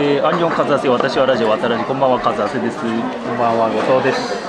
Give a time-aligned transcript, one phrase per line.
[0.00, 3.00] えー、アンニョンカズアセ私はラジオ渡らじこんばんはカズアセです、こん
[3.34, 4.46] ばんは、後藤です。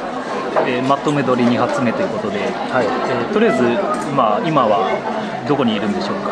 [0.70, 2.38] えーまとめ撮り2発目ということで、
[2.70, 2.86] はい。
[2.86, 3.66] えーとりあえず、
[4.14, 4.86] まあ、今は
[5.50, 6.30] どこにいるんでしょうか、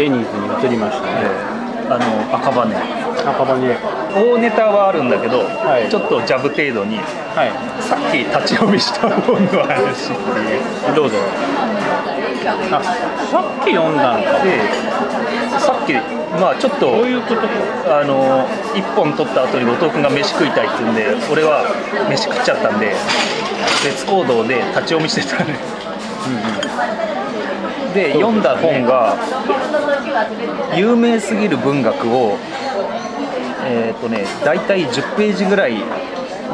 [0.00, 1.28] デニーズに移りましたね。
[1.92, 3.76] あの赤羽赤羽に。
[4.08, 6.96] 大ネタはあるんだけど、はいちょっとジャブ程度に
[7.36, 7.52] はい。
[7.84, 11.18] さっき立ち読みした本の話っていうどうぞ。
[12.72, 14.40] あ、さっき読んだのか。
[14.40, 14.64] で
[15.60, 17.40] さっきまあちょっとどういうこと
[17.96, 21.64] あの1本取った後に後藤君が飯食いたいって言うんで俺は
[22.10, 22.94] 飯食っちゃったんで
[23.84, 25.54] 別行動で立ち読みしてたね
[27.94, 28.12] で。
[28.12, 29.16] 読んだ本が
[30.76, 32.36] 有名すぎる文学を
[33.70, 35.78] えっ、とね大体10ページぐらい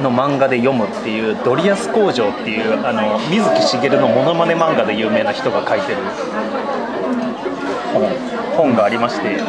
[0.03, 5.99] の漫画で読むっていうドリアス工場っていうあの水木しげるのモノマネ漫画で有名な人が書いてる
[7.93, 9.41] 本本がありまして、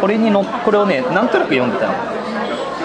[0.00, 1.92] これにのこれをねなんとなく読んでたの。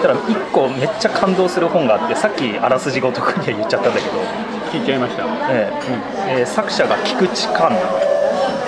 [0.02, 4.18] たら1個めっちゃ感動する本があってさっきあらすじごとくには言っちゃったんだけど、
[4.70, 5.24] 聞いちゃいました。
[5.50, 5.72] え
[6.28, 6.40] え。
[6.40, 7.72] えー作者が菊池寛。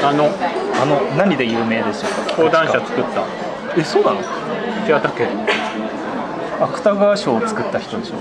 [0.00, 0.30] あの、
[0.80, 2.36] あの何で有名でしょうか？
[2.36, 3.24] 講談社作った。
[3.76, 4.20] えそうなの？
[4.20, 5.26] 違ったっけ？
[6.60, 8.14] 芥川賞を作った人でしょ？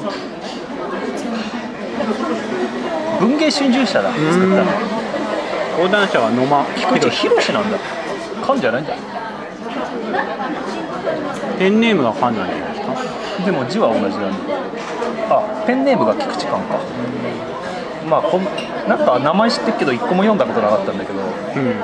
[3.20, 4.12] 文芸春秋社だ。
[4.12, 4.66] 作ったの
[5.78, 6.66] 講談社は野間。
[6.76, 7.78] 菊池宏なんだ。
[8.42, 8.96] 寛じゃないんだ。
[11.60, 12.86] ペンネームがファンなんじゃないです
[13.38, 13.46] か？
[13.46, 14.56] でも字は同じなんだ。
[15.30, 16.80] あペンネームが菊池寛か。
[18.10, 18.44] まあこん
[18.90, 21.20] なんか名前知ってるけど一個も読んだことなかったんだけど。
[21.20, 21.76] うん。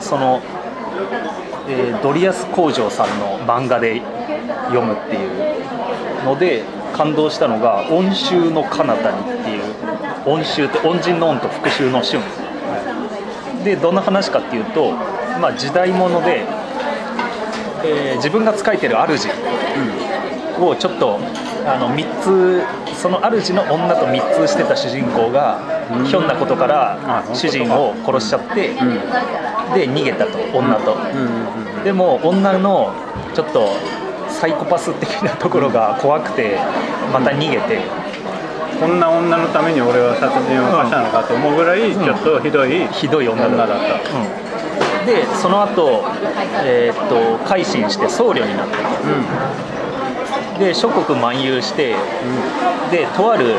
[0.00, 0.42] その、
[1.68, 4.02] えードリアス工場さんの漫画で
[4.68, 9.62] 読むっていうので感動したのが「音臭の彼方に」っていう
[10.26, 12.20] 音臭って恩人の恩と復讐の春
[13.66, 14.92] でどんな話かっていうと、
[15.40, 16.46] まあ、時代物で、
[17.84, 19.28] えー自分が仕えてる主
[20.60, 21.18] をちょっと
[21.66, 22.62] あの3つ
[22.96, 25.60] その主の女と密通してた主人公が
[25.92, 28.70] うんひょんなことからあ主人を殺しちゃって。
[29.74, 31.84] で逃げたと女と、うん。
[31.84, 32.94] でも女の
[33.34, 33.68] ちょっと
[34.28, 36.56] サイコパス的なところが怖くて
[37.12, 37.80] また逃げて
[38.80, 42.86] こんな女のために俺は殺人を犯したのかと思うぐらい、うんちょっとひどい。
[42.88, 43.76] ひどい女だった
[45.06, 46.04] でその後、
[46.64, 51.94] えーっと改心して僧侶になったうで諸国漫遊してん。
[51.94, 52.90] うん。
[52.90, 53.54] でとある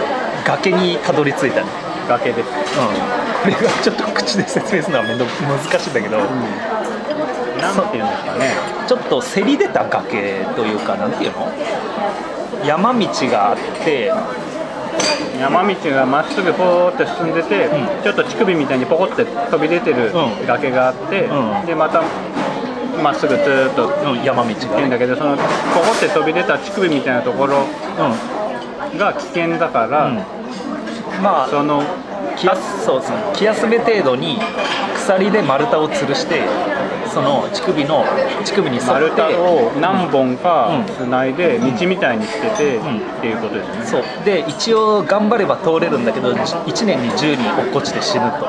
[0.45, 1.63] 崖にたどり着いた
[2.07, 2.49] 崖です。
[2.49, 6.25] これがちょっと口で説明するのはめんど難しいんだけど、な
[7.71, 8.51] んていうんですかね。
[8.87, 11.47] ちょっとせり出た崖というかなんていうの？
[12.65, 14.11] 山道があって
[15.39, 18.03] 山道がまっすぐポーって進んでて、うん。
[18.03, 20.47] ちょっと乳首みたいにポコって飛び出てるうん。
[20.47, 21.65] 崖があって、うん。
[21.65, 22.03] でまた
[23.01, 27.65] まっすぐずーっとうん山道がね行くんだけどそのポコって飛び出た乳首みたいなところ
[28.93, 31.83] うが危険だから、ん、うん、まあその
[32.35, 34.37] 気休そうそう気休め程度に
[34.95, 36.41] 鎖で丸太を吊るして
[37.17, 38.05] その乳首の
[38.43, 40.85] 乳首に沿って丸太を何本うかん。
[40.85, 42.99] つないで道みたいにしてて、ん。
[42.99, 43.85] っていうことですよね。
[43.85, 44.03] そう。
[44.23, 48.45] で一応頑張れば通れるんだけど1年に10人落っこちて死ぬと、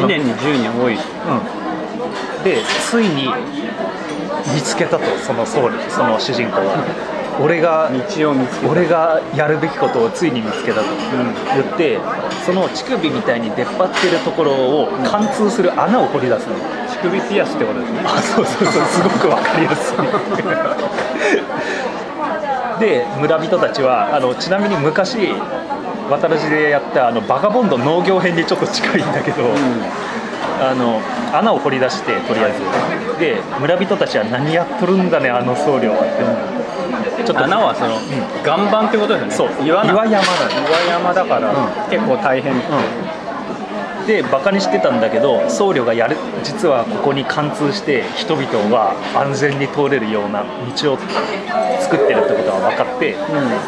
[0.00, 0.94] 1年に10人多い。
[0.94, 2.58] うん、で
[2.90, 3.28] ついに
[4.52, 8.72] 見つけたとその僧侶その主人公は俺が道を見つけた。
[8.72, 10.88] 俺がやるべきことをついに見つけたとん。
[11.54, 11.98] 言って、
[12.46, 16.54] その乳首みたいに出っ張ってるところを貫通する穴を掘り出すの、
[16.88, 18.00] 乳首ピアスってことですね。
[18.04, 19.96] あそうそうそう すごくわかりやすい。
[22.80, 25.32] で村人たちはあのちなみに昔
[26.10, 29.44] 渡らじでやったあのバガボンド農業編にちょっと近いんだけど、
[30.60, 31.00] あの
[31.32, 32.58] 穴を掘り出してとりあえず。
[33.20, 36.06] で村人たちは何やっとるんだねあの僧侶はっ
[36.58, 36.61] て
[37.24, 37.98] ちょっと穴はその、
[38.44, 39.54] 岩盤ってことですよね。
[39.56, 39.66] そう。
[39.66, 40.20] 岩山なの岩
[40.90, 41.90] 山だから、うん。
[41.90, 42.54] 結構大変、
[44.06, 50.98] でバカにしてたんだけど僧侶がやる実はここに貫通して人々が安全に通れるような道を
[51.78, 53.14] 作ってるってことが分かって、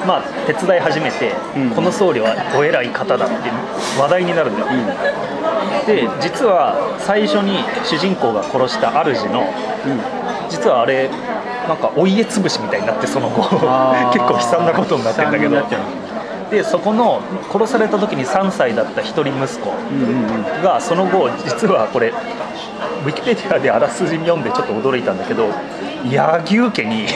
[0.05, 1.71] まあ手伝い始めて、うん。
[1.71, 3.35] この僧侶はお偉い方だって
[3.97, 4.67] 話題になるんだよ、
[5.87, 9.45] で実は最初に主人公が殺した主の
[10.51, 11.09] 実はあれ
[11.69, 13.43] なんかお家潰しみたいになってその後
[14.13, 16.15] 結構悲惨なことになってるんだけど。
[16.51, 17.21] でそこの
[17.51, 19.71] 殺された時に3歳だった一人息子
[20.63, 25.49] がその後実はこれウィキペディアであらすじ読んでちょっと驚いたんだけど
[26.11, 27.07] 柳生家に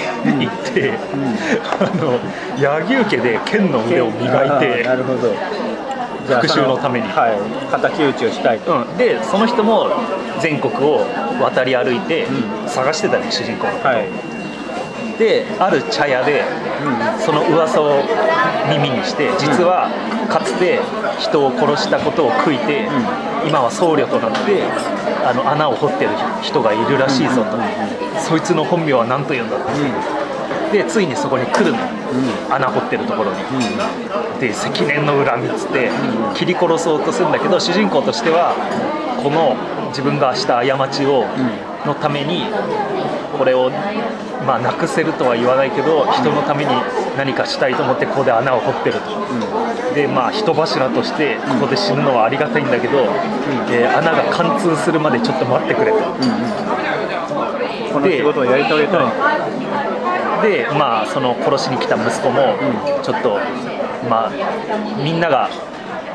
[0.46, 0.92] 行って、
[1.78, 2.18] あの
[2.58, 5.34] 柳生家で剣の腕を磨いてなるほど。
[6.26, 7.08] じゃあ復讐のために。
[7.08, 7.38] そはい。
[7.92, 9.88] 敵討ちをしたいと、うん、でその人も
[10.40, 11.06] 全国を
[11.40, 12.26] 渡り歩いて
[12.66, 14.37] 探してたね主人公のことを、はい
[15.18, 16.44] である茶屋で
[17.18, 18.02] その噂を
[18.70, 19.90] 耳にして実は
[20.30, 20.80] かつて
[21.18, 22.86] 人を殺したことを悔いて
[23.46, 24.62] 今は僧侶となって
[25.24, 26.10] あの穴を掘ってる
[26.42, 27.58] 人がいるらしいぞと。
[28.20, 29.70] そいつの本名は何と言うんだと
[30.72, 31.78] でついにそこに来るの。
[32.50, 33.38] 穴掘ってるところに。
[34.40, 35.90] で積年の恨みっつって
[36.34, 38.54] 切り殺そうとするんだけど主人公としては
[39.22, 39.56] この
[39.88, 41.24] 自分がした過ちを
[41.84, 42.46] のために
[43.36, 43.70] これを
[44.48, 46.70] まあなくせるとは言わないけど人のために
[47.18, 52.96] 何かしたいと思ってここで穴を掘ってると、でまあ人柱としてここで死ぬのはありがたいんだけど、
[53.68, 55.98] えー穴が貫通するまでちょっと待ってくれと。
[57.92, 60.48] この仕事をやり遂げたい。
[60.48, 62.56] でまあその殺しに来た息子も
[63.02, 63.36] ちょっと、
[64.08, 64.32] まあ
[65.02, 65.50] みんなが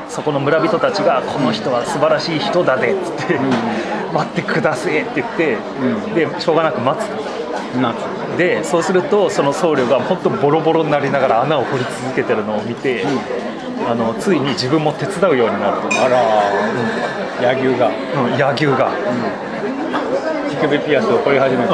[0.09, 3.39] そこの村人たちが「この人は素晴らしい人だぜ」っつって
[4.13, 5.57] 「待ってください」って言って、
[6.13, 7.22] でしょうがなく待つと
[7.81, 13.05] 夏でそうするとその僧侶が本当ボロボロになりながら穴を掘り続けてるのを見て、
[13.87, 16.17] あのついに自分も手伝うようになると、あら
[17.41, 17.87] 柳生が。
[17.87, 18.91] うん、柳生が。
[20.49, 21.73] 乳首ピアスを掘り始めた、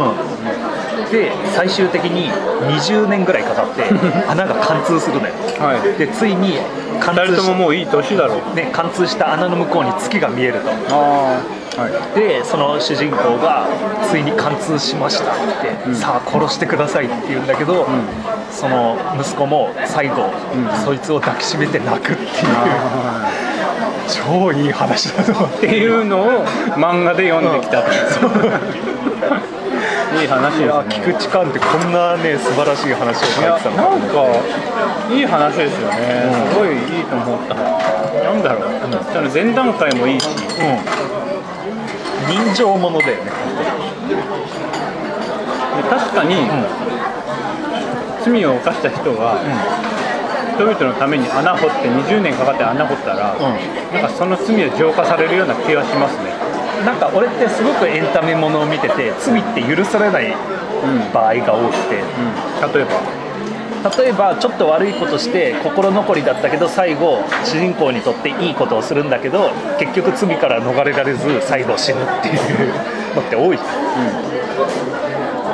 [1.11, 2.29] で最終的に
[2.77, 3.83] 20年ぐらいかかって
[4.27, 5.33] 穴が貫通するのよ。
[5.59, 5.97] はい。
[5.97, 6.57] でついに
[6.99, 8.55] 貫2人通しとももういい年だろう。
[8.55, 10.69] ね、貫通した穴の向こうに月が見えると。
[10.69, 12.19] ああはい。
[12.19, 13.67] でその主人公が
[14.09, 15.35] ついに貫通しましたっ
[15.87, 17.87] て、さあ殺してくださいって言うんだけど、
[18.51, 20.29] その息子も最後、
[20.83, 22.27] そいつを抱きしめて泣くっていう
[24.27, 26.45] 超いい話だと思っってていうのを
[26.75, 27.91] 漫画で読んできたと、
[30.19, 30.85] いい話ですね。
[30.89, 33.75] 菊池寛ってこんなね素晴らしい話を書いてたの。
[33.77, 34.25] なんか
[35.13, 35.95] いい話ですよね、
[36.49, 37.53] すごいいいと思った。
[37.55, 38.71] なんだろう、
[39.13, 40.27] その前段階もいいし。
[40.27, 41.18] うん
[42.29, 43.31] 人情ものだよね。
[45.77, 46.35] で確かに、
[48.23, 49.39] 罪を犯した人が、
[50.55, 53.35] 人々のために穴掘って20年かかって穴掘ったら、
[53.93, 56.31] なんかその罪は浄化されるような気がしますね。
[56.85, 60.33] なんか俺ってすごくエンタメものを見てて罪って許されない
[61.13, 62.03] 場合が多くて、例
[62.81, 62.91] えば
[63.97, 72.37] 例えばちょっと悪いことして心残りだったけど最後主人公にとっていいことをするんだけど結局罪から逃れられず最後死ぬっていう
[73.15, 73.57] のって多い。
[73.57, 73.67] じゃ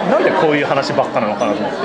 [0.08, 1.78] ん、なんでこういう話ばっかなのかなと思って、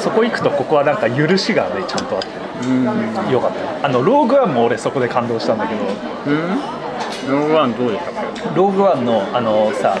[0.00, 2.28] そこ行くとここはなんか許しがねちゃんとあって。
[2.68, 2.84] うん。
[3.30, 3.86] よかった。
[3.86, 5.82] あのローグワンも俺そこで感動したんだけど。
[6.26, 6.85] うん
[7.28, 8.42] ローグワンどうでしたっけ？
[8.54, 9.96] ローグワンのあのさ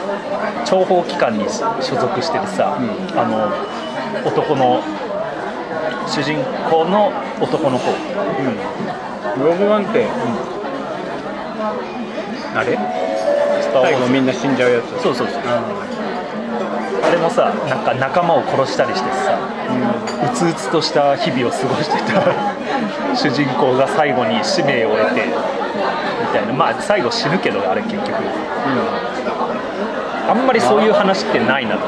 [0.64, 2.80] 諜報機関に所属してるさ、あ
[3.26, 3.50] の
[4.28, 4.80] 男の
[6.06, 6.38] 主人
[6.70, 7.90] 公の男の子
[9.42, 10.06] ローグワンって、
[12.54, 12.78] あれ？
[13.72, 15.02] 最後みんな死んじゃうやつ。
[15.02, 15.40] そうそうそう。
[17.02, 19.38] あれもさなんか仲間を殺したりしてさ
[20.32, 22.22] うつうつとした日々を過ごしてた。
[23.14, 25.22] 主人公が最後に使命を得て
[26.20, 26.52] みたいな。
[26.52, 28.12] まあ最後死ぬけどあれ結局。
[30.28, 31.86] あんまりそういう話ってないなと。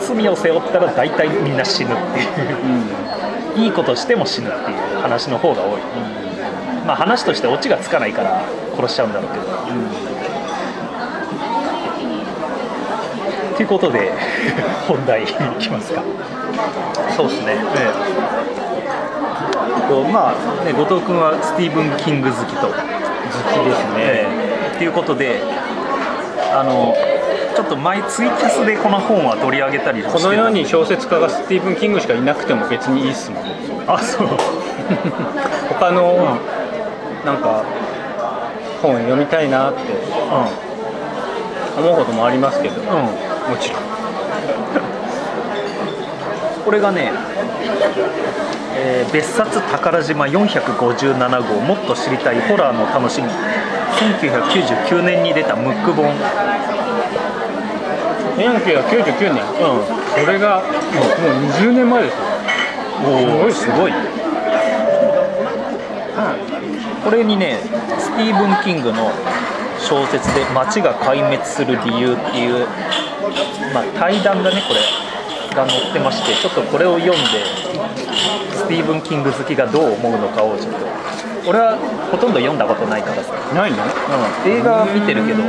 [0.00, 5.80] 罪を背負ったら大体みんな死ぬっていう、いいことしても死ぬっていう話の方が多い、
[6.86, 8.42] まあ話としてオチがつかないから
[8.74, 9.44] 殺しちゃうんだろうけど、
[13.56, 14.12] ということで
[14.88, 16.02] 本題いきますか。
[17.16, 17.92] そうですね、え
[18.64, 18.67] え
[19.88, 22.68] とまあね後藤君はスティーブン・キング好きと。
[22.68, 22.76] 好き
[23.64, 24.26] ですね、
[24.78, 25.42] ということで
[26.54, 26.94] あの
[27.54, 33.44] ちょっと前ツイキャスでこの本は取り上げたりこの世に小説家がスティーブン・キングしかいなくても別にいいっすもん。
[33.86, 34.28] あそう。
[35.68, 36.38] 他の、
[37.24, 37.64] なんか
[38.80, 39.80] 本読みたいなって
[41.78, 42.94] 思うこともありますけど、うんうん。
[42.94, 43.10] も
[43.60, 43.80] ちろん。
[46.64, 47.12] これがね、
[48.80, 53.28] えー別冊宝島457号もっと知りたいホラーの楽しみ。
[53.28, 56.14] 1999年に出たムック本。
[58.36, 59.42] 1999年？
[59.42, 60.24] うん。
[60.24, 60.72] これがもう
[61.52, 62.18] 20年前ですよ。
[63.04, 63.92] おおすごい。
[67.04, 67.58] これにね
[67.98, 69.10] スティーブン・キングの
[69.80, 72.66] 小説で「街が壊滅する理由」っていう、
[73.72, 74.80] まあ、対談だねこれ
[75.56, 77.44] が載ってましてちょっとこれを読んで
[78.68, 81.48] スティーブン・キング好きがどう思うのかをちょっと。
[81.48, 81.78] 俺は
[82.12, 83.78] ほとんど読んだことないからさ、ないの？
[83.82, 83.86] う
[84.46, 85.42] ん、映画は見てるけど。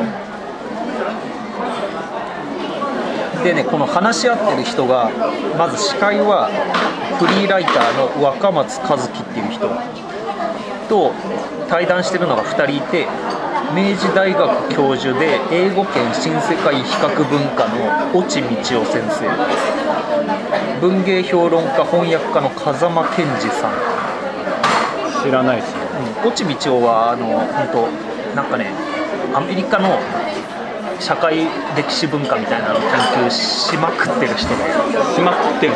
[3.43, 5.11] でねこの話し合ってる人が
[5.57, 6.47] まず司会は
[7.19, 9.67] フリーライターの若松和樹っていう人
[10.87, 11.11] と
[11.67, 13.07] 対談してるのが2人いて
[13.79, 19.25] 明治大学教授で英語圏新世界比較文化の越智道夫先生。
[20.81, 23.71] 文芸評論家翻訳家の風間健二さん。
[25.23, 25.79] 知らないですね。
[26.25, 28.73] 越智道夫はあの本当なんかね
[29.33, 29.97] アメリカの
[30.99, 32.89] 社会歴史文化みたいなのを研
[33.23, 34.65] 究しまくってる人で、
[35.15, 35.73] しまくってる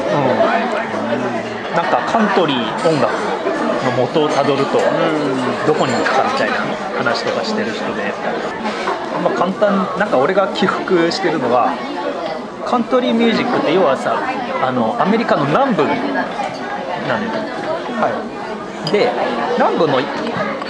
[1.73, 3.32] なんかカントリー音楽
[3.83, 4.79] の元をたどると
[5.67, 6.55] どこに行くかみたいな
[6.97, 8.13] 話とかしてる人で、
[9.23, 11.75] まあ、簡単なんか俺が記憶してるのは
[12.65, 14.17] カントリーミュージックって要はさ
[14.61, 17.31] あのアメリカの南部なのよ。
[17.99, 18.09] は
[18.91, 19.11] で
[19.57, 19.99] 南部の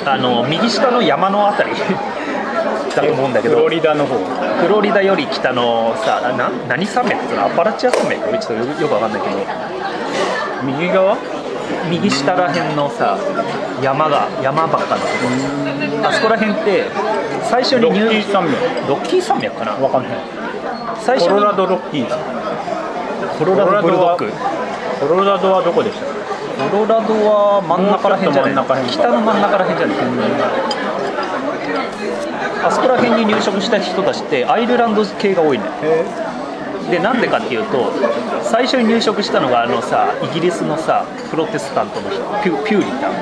[0.05, 1.71] あの右下の山のあたり
[2.95, 4.17] だと思うんだけどフロリダの方。
[4.17, 7.23] フロリダより北のさな何山脈？
[7.25, 8.29] ってアパラチア山脈？
[8.31, 9.35] ちょっとよよくわかんないけど。
[10.63, 11.15] 右側？
[11.89, 13.17] 右下ら辺のさ
[13.81, 15.13] 山が山ばっかのとこ。
[16.01, 16.85] ろあそこら辺って
[17.43, 18.55] 最初にロッキ入ー山脈。
[18.89, 19.73] ロッキー山脈かな？
[19.73, 20.11] わかんない。
[21.01, 22.07] 最初にコロラドロッキー
[23.37, 24.31] コロラドブルドッグ
[24.99, 26.05] コロラドはどこでした？
[26.69, 28.53] コロラドは真ん中ら辺じゃない？
[28.89, 29.97] 北の真ん中ら辺じゃない？
[32.63, 36.05] あそこら辺に入植した人たちってアイルランド系が多いのよへ
[36.89, 37.91] でなんでかっていうと
[38.43, 43.13] 最初に入植したのがあのさイギリスのさプロテスタントの人ピュピューリタン。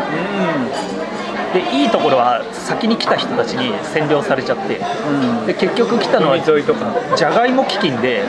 [1.54, 4.80] でいいところは先に来た人たちに占領されちゃって。
[4.80, 5.46] うん。
[5.46, 8.24] で結局来たのはじゃがいも飢饉で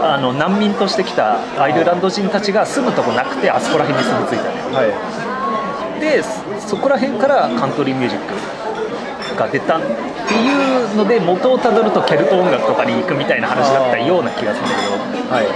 [0.00, 6.00] あの難民として来たアイルランド人たちが住むとこなくてあそこら辺に住み着いたのよはい。
[6.00, 15.34] でそそこら辺からカントリーミュージックが出たっていうので元をたどるとケルト音楽とかに行くみたいな話だったような気がするんだけど。
[15.34, 15.46] はい。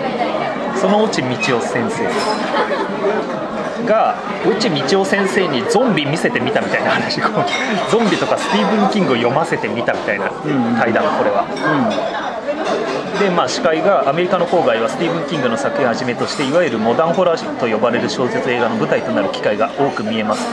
[0.78, 2.04] その越智道夫先生
[3.84, 4.16] が
[4.46, 10.76] 越智道夫先生にゾンビ見せてみたみたいな話こうゾンビとかスティーブン・キングを読ませてみたみたいなうん。
[10.76, 11.46] 対談これは。
[13.18, 20.46] でまあ司会がアメリカの郊外はスティーブン・キングの作品をはじめとしていわゆるモダンホラーと呼ばれる小説映画の舞台となる機会が多く見えます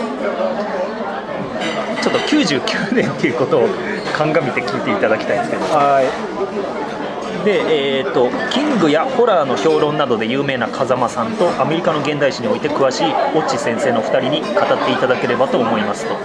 [2.27, 3.67] 99年っていうことを
[4.13, 5.63] 鑑みて聞いていただきたいんですけど。
[5.65, 7.45] はい。
[7.45, 13.09] で、えー、とキングやホラーの評論などで有名な風間さんとアメリカの現代史において詳しいオ
[13.41, 16.15] ッチ先生の2人に語っていただければと思いますと。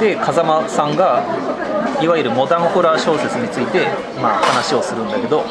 [0.00, 1.22] で風間さんが
[2.00, 3.86] いわゆるモダンホラー小説について、
[4.20, 5.44] まあ、話をするんだけど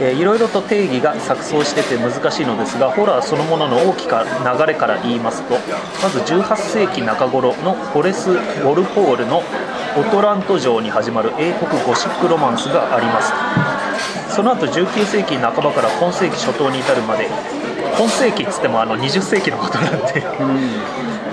[0.00, 4.24] えーいろいろと定義が錯綜してて難しいのですがホラーそのものの大きな
[4.56, 5.54] 流れから言いますと
[6.02, 9.42] まず18世紀中頃のホレス・ウォルポールの
[9.98, 13.32] 「オトラント城」に始まる英国ゴシックロマンスがあります。
[14.34, 17.28] その後19世紀半ばから今世紀初頭に至るまで
[17.98, 20.24] 今世紀っつってもあの20世紀のことなんで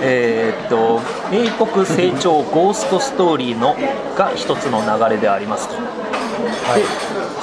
[0.02, 1.00] えーっと
[1.32, 3.76] 英国正調ゴーストストーリーの
[4.16, 5.74] が一つの流れでありますと。
[5.76, 5.80] で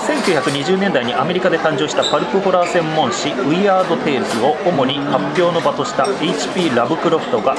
[0.06, 6.76] 1920年代にアメリカで誕生したパルプホラー専門誌「ウィアード・テイルズ」を主に発表の場とした H.P.
[6.76, 7.56] ラブクロフトが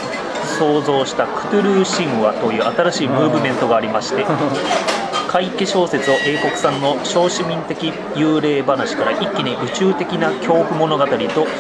[0.59, 4.25] 創造したクトゥルー神話という新しいムーブメントがありまして
[5.29, 11.11] 怪奇小説を英国産の小市民的幽霊話から一気に宇宙的な恐怖物語と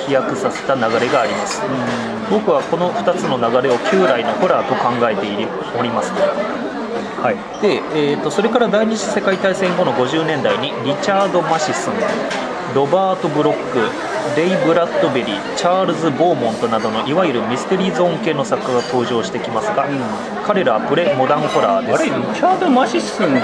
[0.06, 1.62] 飛躍させた流れがあります
[2.30, 5.46] 僕はこの2つの流れを旧来のホラーと考えて
[5.78, 6.12] おります
[7.22, 7.36] はい。
[7.62, 11.94] で、えー、とそれから第二次世界大戦後の50年代にリチャード・マシソン
[12.74, 13.78] ロバート・ブロック
[14.36, 19.86] レイ・ブラッドベリーチャールズ・ボーモントなどのいわゆるミステリーゾーン系の作家が登場してきますが、
[20.44, 21.94] 彼らはプレモダンホラーです。
[21.94, 23.40] あれリチャード・マシスンっ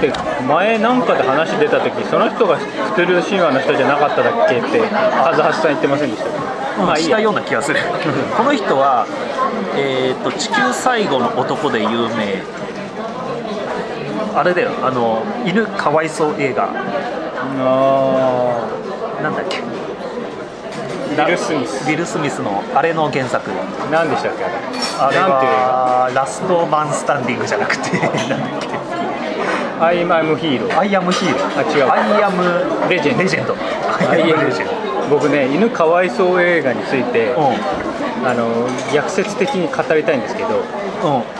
[0.00, 0.12] て
[0.46, 2.64] 前なんかで話出た時その人がク
[2.94, 6.28] トゥルー神話の人じゃなかっただっけって風橋さん言ってませんでした？
[6.28, 7.08] っけうん、まあいいや。
[7.08, 7.80] したような気がする。
[8.36, 9.06] この人は、
[9.76, 12.44] えー、と地球最後の男で有名
[14.36, 14.70] あれだよ。
[14.82, 16.68] あの犬かわいそう映画。
[17.58, 18.68] あ
[19.22, 19.62] なんだっけ。
[21.16, 21.88] ビルスミス。
[21.88, 23.50] ビル・スミスのあれの原作。
[23.50, 24.44] ー何でしたっけ？
[25.00, 28.68] あれあれはラストマンスタンディングじゃなくて なんだっけ。
[29.80, 31.90] 画アイマムヒーローアイアムヒーローあ違う。
[32.14, 32.44] アイアム
[32.90, 33.54] レジェンドレジェンド
[34.10, 34.68] アイアムレジェン
[35.10, 37.52] 僕ね犬かわいそう映画についてド
[38.24, 40.64] あの逆説的に語りたいんですけどうんうん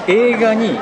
[0.06, 0.78] 映画に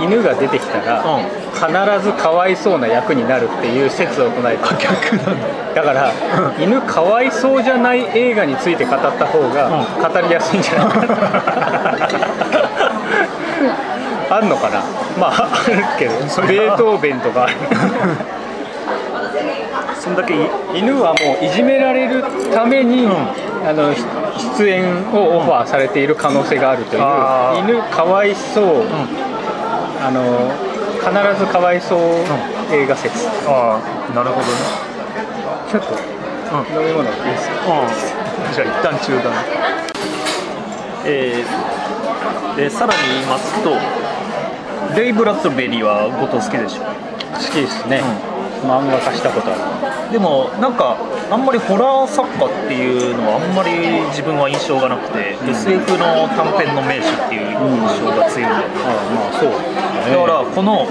[0.00, 1.24] 犬が出てきたら、うん。
[1.54, 1.66] 必
[2.04, 4.76] ずかわいそうな役になるっていう説を唱えてる。
[4.80, 5.46] 逆なんだ。
[5.74, 6.10] だから、
[6.58, 9.70] 犬かわいそうじゃない映画について語った方がう
[10.08, 10.12] ん。
[10.12, 11.14] 語りやすいんじゃないかな。
[14.30, 14.82] あんのかな？
[15.18, 16.12] まああるけど
[16.48, 17.52] ベートーベンとかある。
[20.00, 20.38] そんだけい
[20.74, 23.10] 犬はもういじめられるために、ん。
[23.66, 24.02] あのひ
[24.58, 27.02] 出演をオファーされている可能性があるという、
[27.58, 28.84] 犬かわいそう、
[30.00, 30.50] あの
[31.00, 32.00] 必ずかわいそう
[32.72, 33.78] 映画説、あ
[34.10, 34.52] あなるほどね。
[35.70, 36.82] ちょっとうん。
[36.82, 37.48] 飲み物いいです。
[37.50, 37.54] か
[38.54, 39.32] じゃあ一旦中断。
[41.06, 41.74] えー
[42.56, 43.76] でさらに言いますと
[44.96, 46.82] レイ・ブラッドベリーは後藤好きでしょ？
[47.34, 48.00] 好きですね、
[48.64, 49.54] 漫画化したことあ
[50.06, 50.12] る。
[50.12, 50.96] でもなんか
[51.30, 53.70] あんまりホラー作家っていうのはあんまり
[54.10, 60.86] 自分は印象がなくて、SF の短編の名手っていう印象が強いんだよね、あまあそうだからこの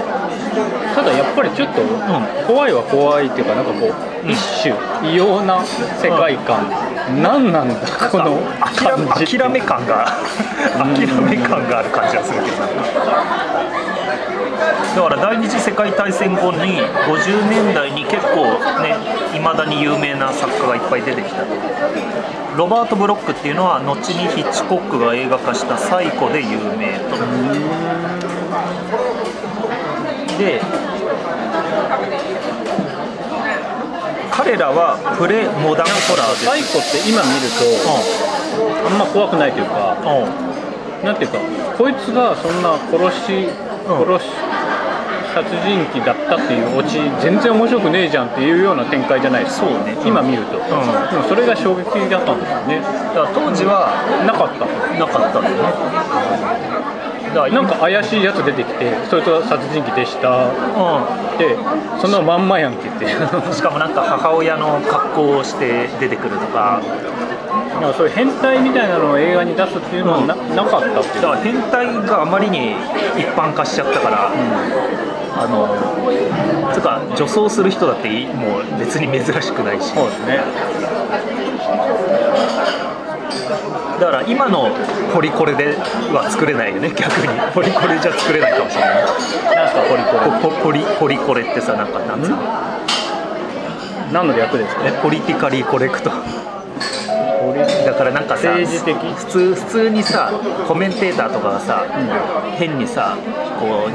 [0.94, 1.82] ただやっぱりちょっと
[2.46, 4.30] 怖いは怖いっていうかなんかこう、うん。
[4.30, 6.70] 一種異様な世界観、
[7.20, 7.74] 何なんだ
[8.10, 8.40] この
[8.72, 10.06] 諦め感が
[10.78, 12.56] 諦め感がある感じがするけど。
[12.58, 13.83] な
[14.96, 18.44] だから第二次世界大戦後に50年代に結構
[18.82, 18.96] ね
[19.36, 21.44] いまだに有名な作家がいっぱい出てきた。
[22.56, 27.16] ロバート・ブロックっていうのは後にヒッチコックが映画化した「サイコ」で有名と。
[30.38, 30.60] で
[34.30, 36.44] 彼らはプレモダンホラーです。
[36.44, 37.64] サイコって今見ると、
[38.86, 41.04] あんま怖くないというかうんうん。
[41.04, 41.38] なんていうか
[41.76, 43.48] こいつがそんな殺し
[43.86, 44.30] 殺し
[45.34, 49.66] 殺人鬼だったっていうオチ全然面白くねえじゃんっていうような展開じゃないですか。
[49.66, 49.96] そうね。
[50.06, 50.60] 今見ると、ん。
[50.60, 52.78] でもそれが衝撃的だったんですよね。
[52.78, 53.90] だから当時は
[54.24, 54.64] なかった。
[54.94, 56.94] なかったんだよね。
[57.34, 60.46] だからなんか怪しいやつ出てきてそいつは殺人鬼でした。
[60.46, 61.58] うで
[62.00, 63.08] そのまんまやんけってん、
[63.52, 66.80] しかもなんか母親の格好をして出てくるとか
[67.80, 71.22] なんかそういう変態みたいなのを映画に出すっていうのはな,、なかったっていう。
[71.22, 72.72] だから変態があまりに
[73.16, 74.30] 一般化しちゃったから、
[75.36, 75.68] あの
[76.72, 79.92] つうか女装する人だっていもう別に珍しくないし。
[79.92, 80.40] そうですね。
[84.00, 84.70] だから今の
[85.12, 85.76] ポリコレで
[86.12, 87.28] は作れないよね逆に。
[87.52, 88.94] ポリコレじゃ作れないかもしれない。
[89.54, 90.20] なんすかポリコレ。
[90.42, 92.36] ポポポリポリコレってさなんかなんつうの？
[94.12, 94.86] 何の略ですか？
[94.86, 96.10] えポリティカリーコレクト
[97.52, 98.94] だからなんかさ政治的？
[99.14, 100.32] 普通普通にさ
[100.66, 101.84] コメンテーターとかがさ、
[102.56, 103.16] 変にさ
[103.60, 103.90] こう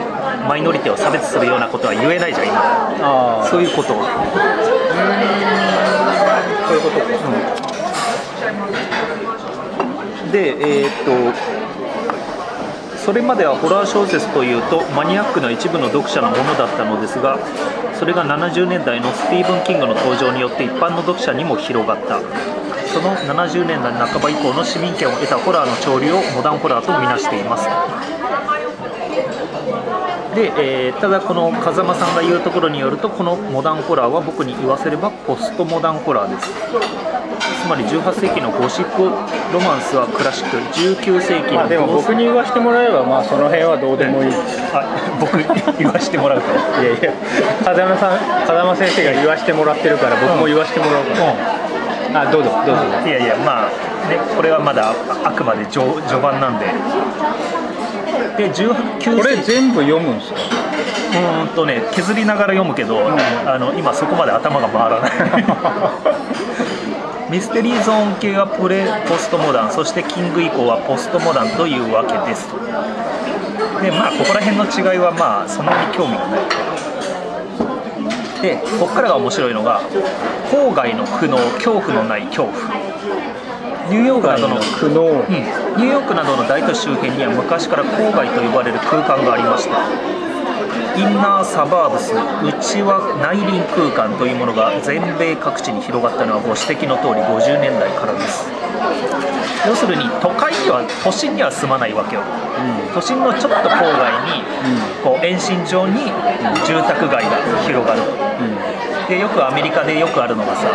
[0.47, 3.45] マイノリティを差別するようなことは言えないじゃん今。
[3.49, 3.93] そういうこと。
[3.93, 4.03] を
[6.67, 7.09] そういうことか。
[10.31, 10.49] で
[10.83, 10.91] えーっ
[11.33, 11.59] と
[12.99, 17.39] それまではホラー小説というとマニアックな一部の読者のものだったのですが
[17.97, 22.19] それが70年代のスティーブン・キングの登場によって一般の読者にも広がった
[22.93, 27.67] その70年代半ば以降の市民権を得たホラーの潮流をモダンホラーとみなしています。
[30.36, 36.49] で、えーただこの風間さんが言うところによるとこのモダンホラーは僕に言わせればポストモダンホラーです。
[37.63, 44.32] つまり18世紀のゴシックロマンスはクラシック19世紀のまあでも僕に言わせてもらえばまあその辺はどうでもいい。
[44.73, 44.84] あ
[45.19, 45.38] 僕
[45.78, 46.47] 言わせてもらうと。
[46.82, 47.13] いやいや
[47.63, 51.59] 風間さん風間先生が言わせてもらってるから僕も言わせてもらおうかな、
[52.13, 52.82] あどうぞどうぞ。
[53.06, 53.69] いやいやまあ
[54.10, 54.93] ねこれはまだ
[55.24, 56.65] あくまで序序盤なんで。
[58.38, 60.39] で19これ全部読むんですか？
[60.39, 63.00] うーんとね削りながら読むけど、
[63.45, 65.12] あの今そこまで頭が回らない。
[67.30, 69.72] ミステリーゾーン系はプレポストモダン。
[69.72, 72.50] そしてキング以降はポストモダンというわけです
[73.84, 76.39] でまあここら辺の違いはまあそんなに興味がない
[78.41, 79.82] でここからが面白いのが
[80.52, 82.56] 郊外の苦悩恐怖のない恐怖。
[83.89, 85.28] ニューヨークなどの苦悩。
[85.28, 85.34] うん、
[85.82, 90.19] ニューヨークなどの大都市周辺には昔から郊外と呼ばれる空間がありました
[90.99, 98.52] インナーサバーブス内は内輪空間というものが全米各地に広がったのはご指摘の通り50年代からです。
[99.67, 102.21] 要するに都会には都心には住まないわけよ。
[102.93, 104.43] 都心のちょっと郊外に、
[105.04, 106.12] こう延伸状に
[106.67, 108.29] 住宅街が広がる、
[109.10, 110.69] でよくアメリカでよくあるのがさ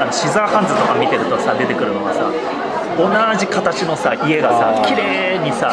[0.00, 2.30] あのシザーハンズとか見てるとさ出てくるのがさ
[2.96, 3.08] 同
[3.38, 5.72] じ形のさ家がさ綺麗にさ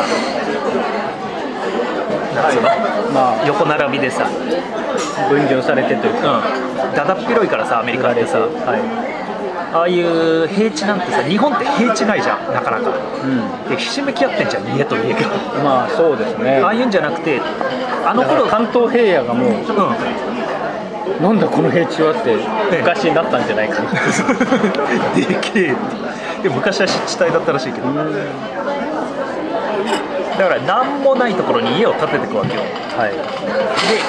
[3.14, 3.46] まあ。
[3.48, 4.28] 横並びでさ、
[5.30, 6.40] 分譲されてというか。
[6.40, 8.40] うん、だだっ広いからさアメリカってさ。
[8.40, 9.16] はい。
[9.74, 12.92] ああいう平地なんてさ日本って平地ないじゃんなかなか。
[13.24, 13.70] うん。
[13.70, 15.20] でひしめき合ってんじゃん家と家が。
[15.64, 16.62] まあそうですね。
[16.64, 17.42] ああいうんじゃなくて
[18.06, 20.35] あの頃関東平野がもううん
[21.22, 22.36] なんだこの平地はって
[22.78, 23.91] 昔になったんじゃないかな。
[25.15, 26.50] でけえって。
[26.50, 27.88] で昔は湿地帯だったらしいけど。
[30.38, 32.62] だから何もないところに家を建てていくわけよ
[32.98, 33.12] はい。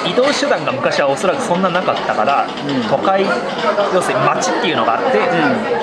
[0.05, 2.49] で移動手段が昔はおそらくそんななかったから、ん。
[2.89, 3.25] 都会
[3.93, 5.19] 要するに街っていうのがあって、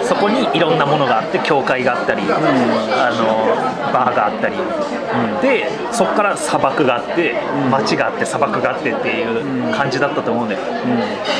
[0.04, 4.56] そこにいろんなものがあって教会があったり、あのバーがあったり、
[5.42, 7.34] でそこから砂漠があって、
[7.70, 10.60] 街があって砂漠があってっていう感じだったと思うんだよ、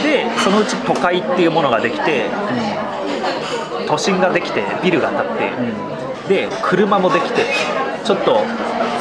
[0.03, 2.27] でそのうち都会っていうものができて、
[3.87, 5.25] 都心ができてビルが建っ
[6.29, 7.43] て、で車もできて
[8.05, 8.41] ちょっと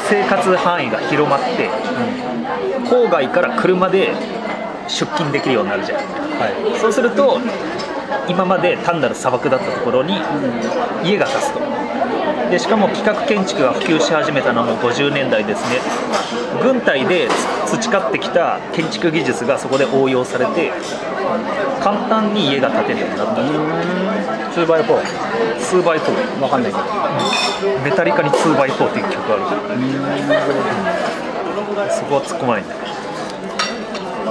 [0.09, 1.69] 生活範囲が広まって、
[2.85, 4.13] 郊外から車で
[4.87, 5.97] 出勤できるようになるじゃん。
[5.99, 7.39] はそうすると
[8.27, 10.21] 今まで単なる砂漠だったところに
[11.03, 11.59] 家が建つと。
[12.51, 15.79] でしかも企画建築が普及し始めたのも50年代ですね。
[16.61, 17.27] 軍隊で
[17.65, 20.71] 培ってきた建築技術がそこで応用されて
[21.81, 23.41] 簡単に家が建てるようになったと。
[23.41, 23.45] い
[24.53, 25.01] 2x4
[25.57, 26.83] 2x4 わかんないけど。
[27.83, 29.45] メタリカに 2x4 っていう曲がある。
[29.45, 31.22] から
[31.89, 32.75] そこは突っ込まないんだ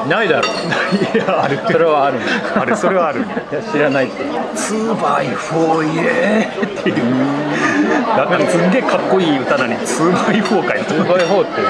[0.02, 0.48] ないだろ。
[0.48, 2.18] いやあるそれはある。
[2.56, 3.20] あれそれはある。
[3.20, 3.24] い
[3.54, 4.24] や知らないって。
[4.24, 6.96] 2x4 イエーイっていう。
[8.16, 10.82] だからすんげえかっこいい歌なのに 2x4 かよ。
[10.82, 11.62] 2x4 って。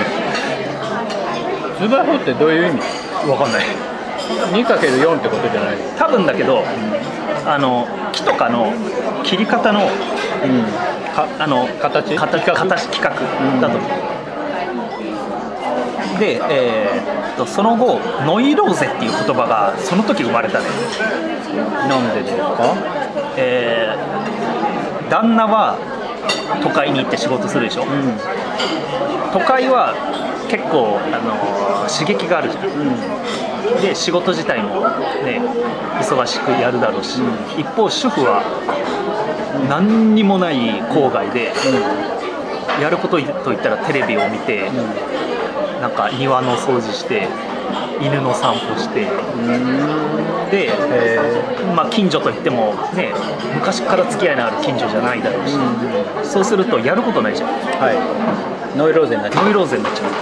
[1.84, 2.80] 2x4 ってどういう意味？
[3.30, 3.66] わかんない。
[4.52, 5.76] 2×4 ってことじゃない？
[5.76, 6.64] の多分だけど
[7.44, 8.72] あの木とかの
[9.24, 10.64] 切り方のうん。
[11.12, 12.54] かあの形形企画？
[12.54, 13.10] 形企画
[13.60, 13.90] だと思う、
[16.22, 20.66] で、えーっとその後ノイローゼっていう言葉がその時生まれたね、
[21.88, 22.76] なんでですか？
[23.36, 25.76] えー旦那は
[26.62, 27.88] 都会に行って仕事するでしょ、うん。
[29.32, 29.92] 都会は
[30.48, 31.34] 結構あの
[31.90, 33.82] 刺激があるじゃん。
[33.82, 34.80] で仕事自体も
[35.26, 35.42] ね
[36.00, 37.20] 忙しくやるだろうし、
[37.58, 38.42] 一方主婦は
[39.68, 41.52] 何にもない郊外で、
[42.80, 44.70] やることといったらテレビを見て、
[45.82, 47.28] なんか庭の掃除して
[48.00, 49.08] 犬の散歩して。
[50.50, 50.70] で、
[51.74, 53.12] まあ、近所といってもね
[53.54, 55.56] 昔から付き合いのある近所じゃないだろうし、
[56.22, 57.48] そうするとやることないじゃん。
[57.50, 57.96] はい。
[58.78, 60.12] ノイローゼになっちゃノイローゼになっちゃう。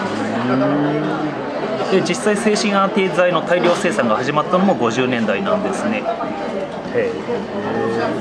[1.92, 6.02] で実際精神安定剤の大量生産が始まったのも50年代なんですね。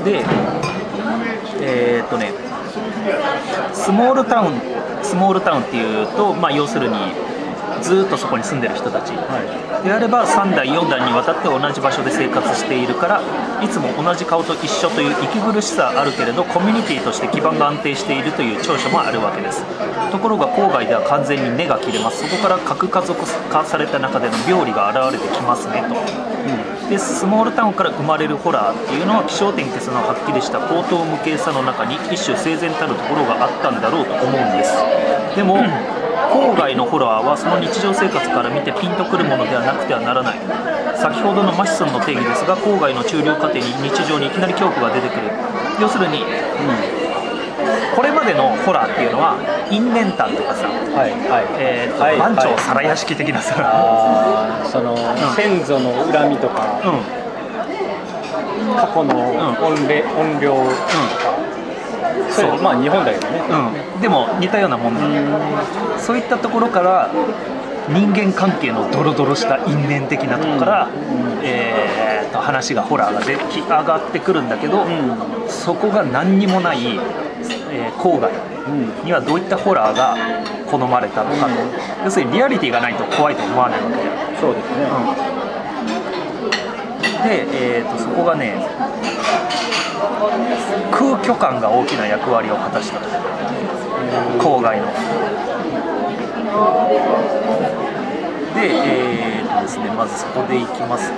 [0.03, 0.25] で
[1.61, 2.33] えーっとね
[3.71, 4.59] スモールタウン
[5.01, 7.13] スモールタウンっていうと、まあ、要するに
[7.79, 9.13] ずーっとそこに住んでる人たち。
[9.13, 13.21] はであれば3代4代にわたって同じ場所で生活しているから
[13.61, 19.63] いつも同じ顔と一緒という息苦しさあるけれどコミュニティとして基盤が安定しているという長所もあるわけです。
[20.11, 22.27] ところが郊外では完全に根が切れます。
[22.27, 25.95] そこから核家族化された中での病理が現れてきますねと。
[26.89, 34.73] でスモールタウンから生まれるホラーっていうのは気象点結のはっきりした高等無形さの中に一種整然たるところがあったんだろうと思うんです。
[35.35, 35.61] でも
[36.29, 40.39] 郊外のホラーはその日常生活から見てピンとくるものではなくてはならない。
[40.97, 43.49] 先ほどのマシソンの定義ですが郊外の中流家庭
[43.81, 45.31] に日常にいきなり恐怖が出てくる。
[45.81, 46.23] 要するに、
[47.95, 49.37] これまでのホラーっていうのは
[49.71, 51.45] 因縁譚とかさ、いはいはい。
[51.57, 54.95] えーとはい番長皿屋敷的なさ、あーその、
[55.35, 56.91] 先祖の恨みとかうん。
[56.93, 57.19] うん
[58.75, 59.13] 過去の
[59.55, 61.38] 怨霊怨霊それ
[62.31, 63.41] そうまあ日本だけどね。
[63.95, 65.01] うん、でも似たようなもんだ、
[65.99, 67.09] そういったところから
[67.89, 70.89] 人間関係のドロドロした因縁的なところから、
[71.43, 74.85] えーと話がホラーが出来上がってくるんだけど、
[75.47, 76.99] そこが何にもない、
[77.71, 78.31] えー郊外
[78.67, 79.05] うん。
[79.05, 80.15] にはどういったホラーが
[80.69, 81.47] 好まれたのか。
[81.47, 81.51] と、
[82.05, 83.97] 要するにリアリティがないと怖いと思わないわけ。
[84.39, 84.85] そうですね、
[87.23, 88.55] で、えー、とそこがね
[90.91, 92.99] 空虚感が大きな役割を果たした。
[94.39, 94.85] 郊外の。
[98.55, 101.17] でえー、とですねまずそこでいきますと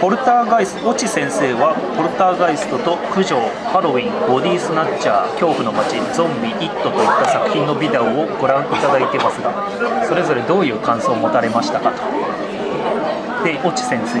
[0.00, 3.36] ポルターガイスト越智先生はポルターガイストと九条
[3.68, 9.04] ハロウィンボディスナッチャー恐怖の街ゾンビイットといった作品のビデオをご覧いただい。
[9.12, 9.52] てますが
[10.08, 12.00] それぞれどういう感想を持たれましたかと。
[13.44, 14.20] で越智先生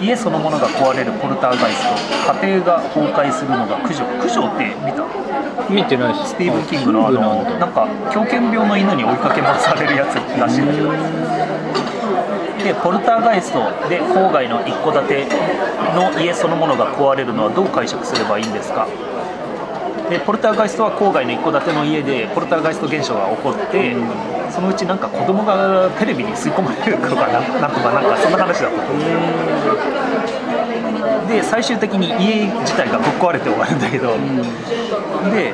[0.00, 1.84] 家そのものが壊れるポルターガイス
[2.26, 5.04] ト家庭が崩壊するのが九条九条って見た？
[5.68, 10.88] 見てないしスティーブン・キングのあのなんか狂犬病の犬に追いかけ回されるやつらしいんだけど
[12.62, 15.34] でポルターガイストで郊外の一戸建て
[15.94, 18.86] の家そのものが壊れるのはどう解釈すればいいんですか？
[20.10, 23.94] でポルターガイストは郊外の一戸建ての家でポルターガイスト現象が起こって
[24.50, 28.92] そのうちなんか子供がテレビに吸い込まれるとかななんとかなんかそんな話だったと。
[28.92, 29.00] 思
[31.26, 34.16] うで最終的に家自体がぶっ壊れて終わるんだけど、
[35.30, 35.52] で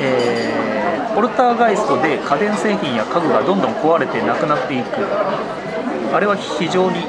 [0.00, 0.63] えー
[1.14, 4.98] ポルターガイストで家電製品や家具がどんどん壊れてなくなっていく。
[6.12, 7.00] あれは非常に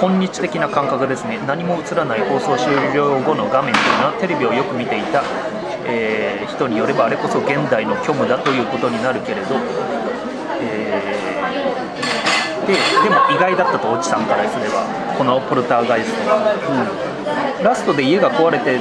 [0.00, 1.38] 今日的な感覚ですね。
[1.46, 5.22] 何も映らない放送終了後の画面というのはテレビをよく見ていた、
[5.86, 9.56] えー人によればあれこそ現代の虚無だということになるけれど、
[10.60, 14.84] えーででも意外だったとオチさんからすれば
[15.18, 16.56] このポルターガイストは、
[17.62, 18.78] ラストで家が壊れて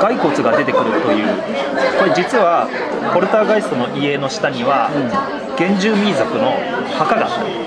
[0.00, 1.26] 骸骨が出てくるという。
[1.98, 2.68] これ実は
[3.12, 4.90] ポルターガイストの家の下には、
[5.56, 6.52] 原住民族の
[6.98, 7.64] 墓があった。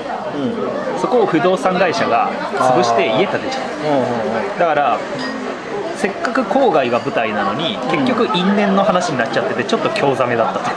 [1.00, 3.60] そこを不動産会社が潰して家建てちゃ
[4.56, 5.00] うだから
[5.96, 10.68] せっかく郊外が舞台なのに結局因縁の話になっちゃっててちょっと興ざめだったと。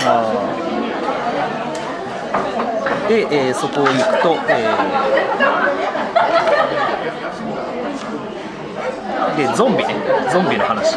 [3.08, 4.70] で、えーそこを行くと、えー
[9.36, 9.94] でゾンビね。
[10.32, 10.96] ゾンビの話、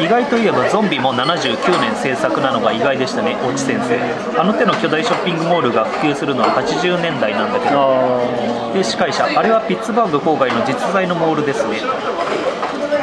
[0.00, 4.40] 意外といえばゾンビも79年制作なのが意外でしたね越智先生。
[4.40, 8.72] あの手の巨大ショッピングモールが普及するのは80年代なんだけど。
[8.74, 9.24] で司会者。
[9.24, 11.80] あれはピッツバーグ郊外の実在のモールですね。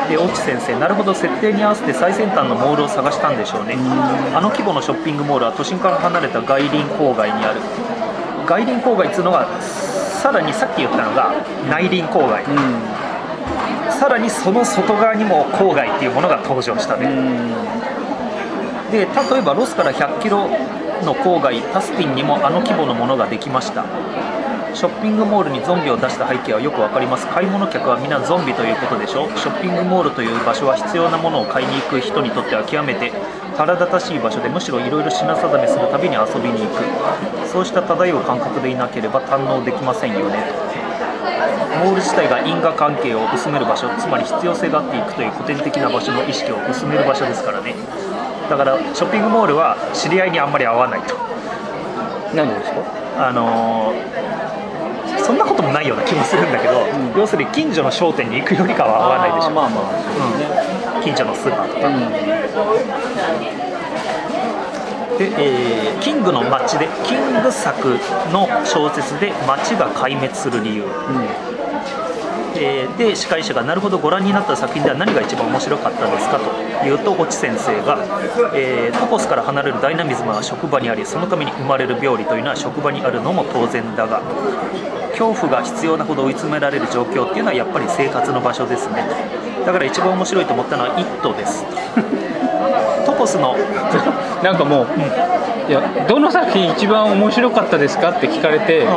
[0.08, 0.80] で越智先生。
[0.80, 3.78] なるほど設定に合わせて最先端のモールを探したんでしょうね。
[4.36, 7.60] あの規模のショッピングモールは都心から離れた外輪郊外にある。
[8.46, 11.34] 外輪郊外っていうのがさらにさっき言ったのが
[11.70, 12.44] 内輪郊外、
[14.00, 17.08] さらにその外側にも郊外っていうものが登場したね、
[18.92, 20.48] で例えばロスから100キロ
[21.04, 23.86] の郊外タスティンにもあの規模のものができました。
[24.76, 27.26] ショッピングモールにゾンビを出した背景はよくわかります。
[27.28, 33.14] 買い物客は皆ゾンビということでしょショッピングモールという場所は必要なものを買いに行く人にとっては極めて
[33.56, 36.84] 腹立たしい場所でむしろいろいろ品定めするたびに遊びに行く。
[37.48, 40.65] そうした漂う感覚でいなければ堪能できませんよね。
[41.80, 47.76] モール自体が因果関係を薄める場所つまり必要性があっていくという古典的な場所の意識を薄める場所ですからね。
[48.50, 51.16] だからショッピングモールは知り合いにあんまり合わないと。
[52.36, 52.82] なんでですか？
[53.28, 54.26] あのー
[55.18, 56.86] そんなこともないような気もするんだけど、
[57.18, 59.86] 要するに近所の商店に行くよりかは合わないでしょ、まあまあ
[60.98, 61.04] うん。
[61.04, 61.90] 近所のスーパーとか、
[65.18, 67.98] で、えーキングの街でキング作
[68.32, 70.84] の小説で街が壊滅する理由、
[72.58, 77.98] えーで司会者がなるほどご覧になった作品では何が一番面白かったですかというと越智先生が、
[78.56, 84.22] えートコスから離れるダイナミズムは職場にありそのために生まれる病理というのは職場にあるのも当然だが
[85.12, 89.04] 恐怖が必要なほど追い詰められる状況っていうのはやっぱり生活の場所ですね
[89.66, 91.64] だから一番面白いと思ったのは「イット!」です
[93.06, 93.56] トポスの。
[94.44, 94.88] なんかもう、
[95.70, 98.88] いやどの作品一番面白かったですかって聞かれて、う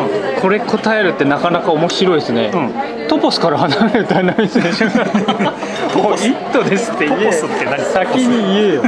[0.40, 7.20] これ答えるってなかなか面白いですね、うトポスから離れるダイナミスでしょもう「イット!」ですって言え。
[7.20, 7.78] トポスって何？
[7.80, 8.82] 先に言えよ。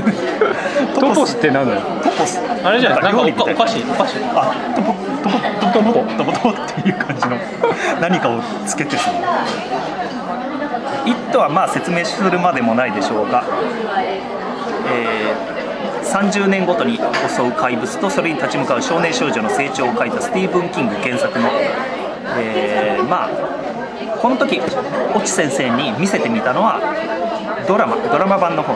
[0.99, 1.67] トポスって何？
[1.67, 2.39] だよトポス。
[2.63, 3.03] あれじゃない？
[3.05, 3.83] なんかお料理みたいかお菓子。
[3.83, 4.17] お菓子。
[4.35, 5.39] あトポトポ
[5.73, 7.37] トポトポトポトポっていう感じの。
[8.01, 9.17] 何かをつけてする
[11.07, 13.43] 「イット!」はまあ説明するまでもないでしょうが、
[14.93, 15.61] えー
[16.11, 17.03] 30年ごとに襲
[17.43, 21.49] う怪物とそれに立ち向かう少年少女の成長を書いたスティーブン・キング原作の、
[22.39, 23.31] えーまあ
[24.21, 24.69] この時越
[25.25, 26.81] 智先生に見せてみたのは
[27.67, 28.75] ドラマドラマ版の方。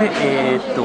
[0.00, 0.84] でえーっと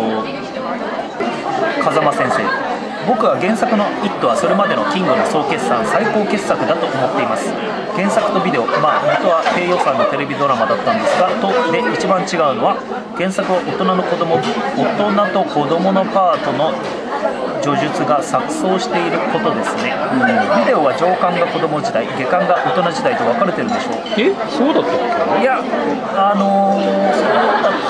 [1.84, 2.73] 風間先生
[3.08, 7.52] 僕は原作の「イット!」はそれまでのキングの総決算最高傑作だと思っています
[7.96, 12.76] 原作とビデオまあ元は低予算のテレビドラマだったんですがとで一番違うのは
[13.18, 14.42] 原作は大人の子供大
[14.96, 16.72] 人と子供のパートの
[17.64, 19.96] 叙述が錯綜していることですね、
[20.60, 24.04] ビデオは上巻が子供時代下巻が大人時代と分かれてるでしょう。
[24.20, 24.36] え？
[24.52, 25.64] そうだったっいや
[26.12, 26.84] あのー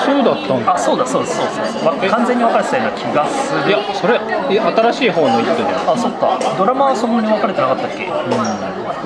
[0.06, 0.74] けそうだったんだ。
[0.74, 1.48] あそうだそうですそう
[1.82, 3.66] そう完全に分かれてたような気がする。
[3.66, 4.20] いやそれ
[4.54, 5.90] え新しい方の「イット!」じゃん。
[5.90, 6.38] あそっか。
[6.56, 8.06] ドラマはそんなに分かれてなかったっけ？
[8.06, 8.14] こ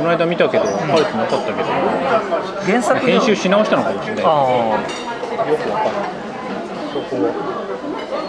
[0.04, 1.72] の間見たけど分かれてなかったけど。
[2.68, 3.20] 原作では。
[3.20, 4.24] 編集し直したのかもしれない。
[4.24, 4.34] よあ。
[5.32, 6.12] くわかんない。
[6.92, 7.57] そこはあ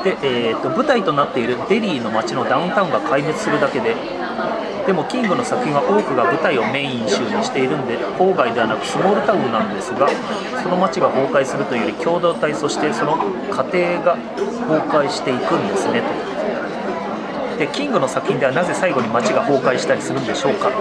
[0.03, 3.95] で、えー、と舞台となっているデリーの街のダウンタウンが壊滅するだけで
[4.85, 10.09] でもキングの作品は多くが舞台をメイン集にしているんで郊外ではなくスモールタウンなんですが
[10.63, 14.17] その街が崩壊するというより共同体そしてその家庭が
[14.65, 16.39] 崩壊していくんですねと。
[17.59, 20.71] でキングの作品ではなぜ最後に街が崩壊したりするんでしょうか。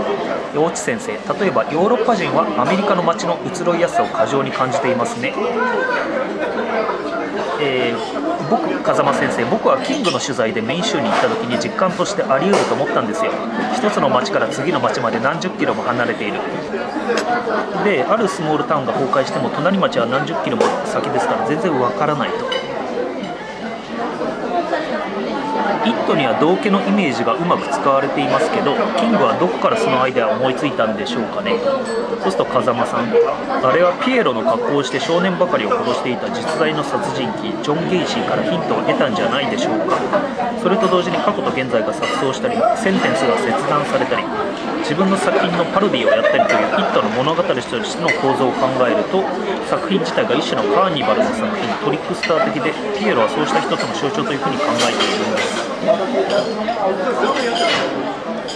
[0.54, 5.34] で越智先生例えばヨーロッパ人はアメリカの街の移ろいやすさを過剰に感じていますね。
[7.60, 13.30] えー僕風間先生僕はキングの取材でメイン州に行った時に実感としてあり得ると思ったんですよ。
[13.76, 16.40] 一つの町から次の町まで何十キロも離れている。
[17.84, 22.36] であるスモールタウンが崩壊しても隣町は何十キロも先ですから全然わからないと
[25.84, 31.60] イットには道家のイメージがうまく使われていますけどキングはどこからそのアイデアを思いついたんでしょうかね。
[32.24, 33.12] そうすると風間さん。
[33.12, 40.00] あれはピエロの格好をして少年ばかりを殺していた実在の殺人鬼ジョン・ゲイシーからヒントを得たんじゃないでしょうか。
[40.62, 44.24] それと同時に過去と現在が錯綜したりセンテンスが切断されたり
[44.80, 49.22] 自分の作品のパロディをやったりという「イット!」の物語としての構造を考えると
[49.68, 55.68] 作品自体が一種のカーニバルの作品トリックスター的でピエロはそうした一つの象徴というふうに考えているんです、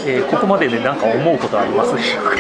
[0.07, 1.95] えーここまでで何か思うことあります？
[1.95, 2.31] でしょうか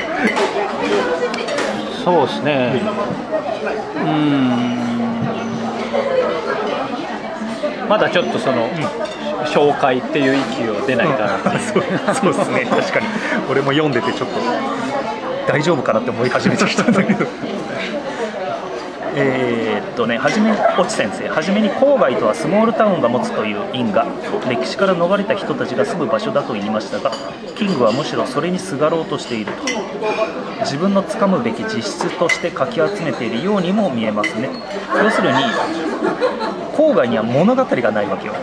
[2.04, 2.82] そうですね。
[3.94, 4.82] うーん。
[7.88, 8.68] まだちょっとその、
[9.46, 11.60] 紹介っていう域を出ないかなっていう
[12.14, 13.06] そうそうですね確かに
[13.50, 14.36] 俺も読んでてちょっと
[15.46, 17.26] 大丈夫かなって思い始めちゃったんだけど
[19.14, 24.06] えっとねはじめ越智先生はじめに郊外とはスモールタウンが持つという因果。
[24.48, 27.10] 歴史から逃れた人たちが住む場所だと言いましたが
[27.54, 29.62] キングはむしろそれにすがろうとしていると。
[30.62, 34.48] 自分のつかむべき実質としてかき集めているようにも見えますね。
[35.02, 35.38] 要するに
[36.72, 38.34] 郊外には物語がないわけよ。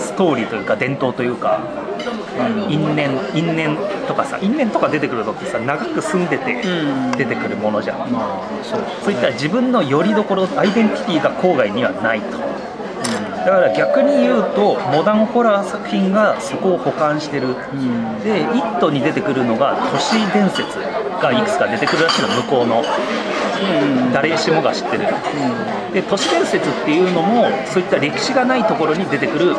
[0.00, 1.60] ストーリーというか伝統というか
[2.68, 3.76] 因縁因縁
[4.08, 7.10] とかさ因縁とか出てくるのってさ長く住んでてうん。
[7.12, 12.38] 出てくるものじゃん、まあそうそういった自分の拠り所アイデンティティが郊外にはないと。
[13.40, 17.48] だから逆に言うとモダンホラー作品がそこを補完してる。
[17.48, 18.20] うん。
[18.20, 20.78] で「イット!」に出てくるのが都市伝説
[21.22, 22.78] がいくつか出てくるらしいの向こうの。
[22.78, 23.39] うん
[24.12, 25.06] 誰しもが知ってる。
[25.92, 29.56] で都市伝説っていうのもそういった歴史がないところに出てくる。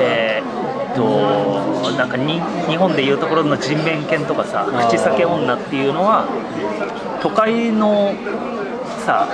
[0.00, 6.26] えーっとなんかに日本でいうところの人面犬とかさ口裂け女っていうのは
[7.22, 8.14] 都会の
[9.04, 9.28] さ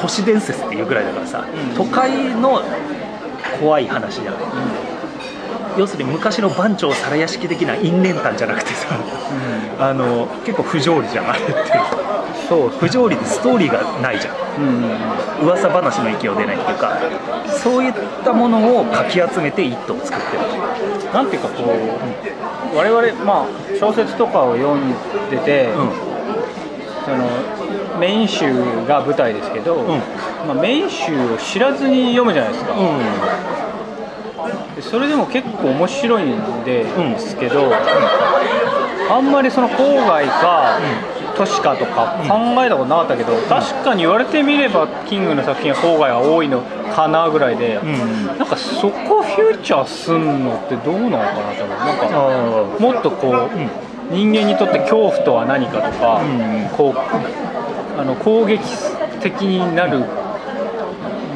[0.00, 1.76] 都市伝説っていうぐらいだからさ、うん。
[1.76, 2.62] 都会の
[3.60, 4.34] 怖い話じゃん、
[5.78, 8.98] 要するに昔の番長皿屋敷的な因縁譚じゃなくてさ
[9.80, 11.52] あの結構不条理じゃんあれって
[12.48, 14.34] そう不条理でストーリーがないじゃん。
[14.34, 16.96] うん噂話の勢い出ないっていうか。
[17.48, 17.92] そういっ
[18.24, 20.42] たものをかき集めて「イット!」を作ってる。
[21.12, 21.64] なんていうかこ
[22.72, 23.46] う我々まあ
[23.78, 24.92] 小説とかを読ん
[25.30, 25.90] でて、うん。
[27.04, 27.18] その
[28.00, 28.52] メイン集
[28.88, 29.86] が舞台ですけど、ん。
[30.48, 32.72] まあ、メイン集を知らずに読むじゃないですか、
[34.74, 36.84] でそれでも結構面白いんで
[37.18, 37.72] すけど、
[39.08, 40.78] あんまりその郊外か
[41.36, 46.62] 都市かとか考えたことなかったけど、確かに言われてみればキングの作品は郊外が多いの
[46.94, 51.78] かなぐらいで、うんなんかそこをフューチャーすんのってどうなのかなと思う。
[51.78, 58.60] なんかあもっとこう、人間にとって恐怖とは何かとか、うんこうあの攻撃
[59.20, 60.04] 的になる、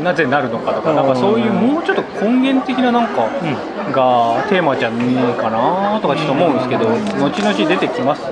[0.02, 3.80] なぜなるのかとか、うんなんかそういうもうちょっと根源的ななんかうん。
[3.90, 8.22] がテーマじゃねえかなとかちょっと思うんですけど、後々出てきます？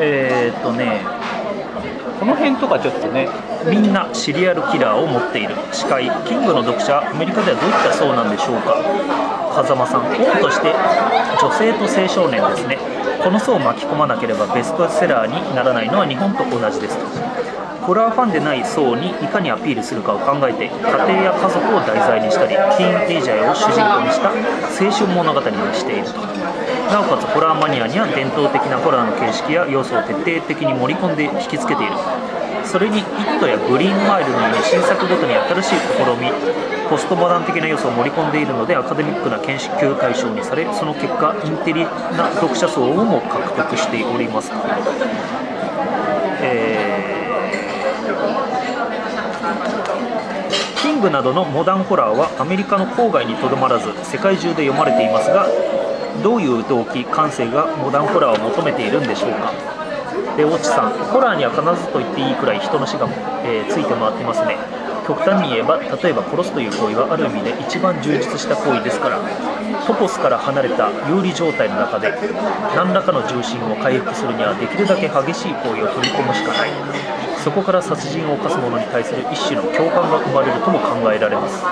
[0.00, 1.00] えーっとね
[2.20, 3.30] この辺とかちょっとね、
[3.64, 5.54] みんなシリアルキラーを持っている。
[5.72, 8.76] 司会キングの読者アメリカではどういった層なんでしょうか。
[9.54, 10.68] 風間さん本として
[11.40, 12.76] 女性と青少年ですね。
[13.24, 17.06] この層を巻き込まなければベストセラーにならないのは日本と同じですと。
[17.86, 26.20] ホラーファンでない層にいかにアピールするかを考えて家庭や家族を題材にしたりティーンエイジャーを主人公にした青春物語にしていると
[26.92, 31.92] なおかつホラーマニアには伝統的なホラーの形式や要素を徹底的に盛り込んで引きつけている
[32.64, 36.30] それに「イット!」や「グリーンマイル」のように新作ごとに新しい試み
[36.88, 44.56] ポストモダン的な要素を盛り込んでいるのでアカデミックな研究対象にされその結果インテリな読者層をも獲得しておりますと、
[46.42, 47.19] えー
[51.00, 55.48] ングなどのモダンホラーはアメリカの郊外にとどまらず世界中で読まれていますが
[56.22, 59.52] どういう動機感性がモダンホラーを求めているんでしょうか？
[60.36, 63.08] で大地さんホラーには必ずと言っていいくらい人の死が、
[63.48, 64.58] えーついて回ってますね。
[65.08, 69.18] 極端に言えば例えば殺すという行為はある意味で一番充実した行為ですから
[69.86, 72.14] トポスから離れた有利状態の中で
[72.76, 77.19] 何らかの重心を回復するにはできるだけ激しい行為を取り込むしかない。
[77.42, 81.64] そこから殺人を犯す者に対する一種の共感が生まれるとも考えられます。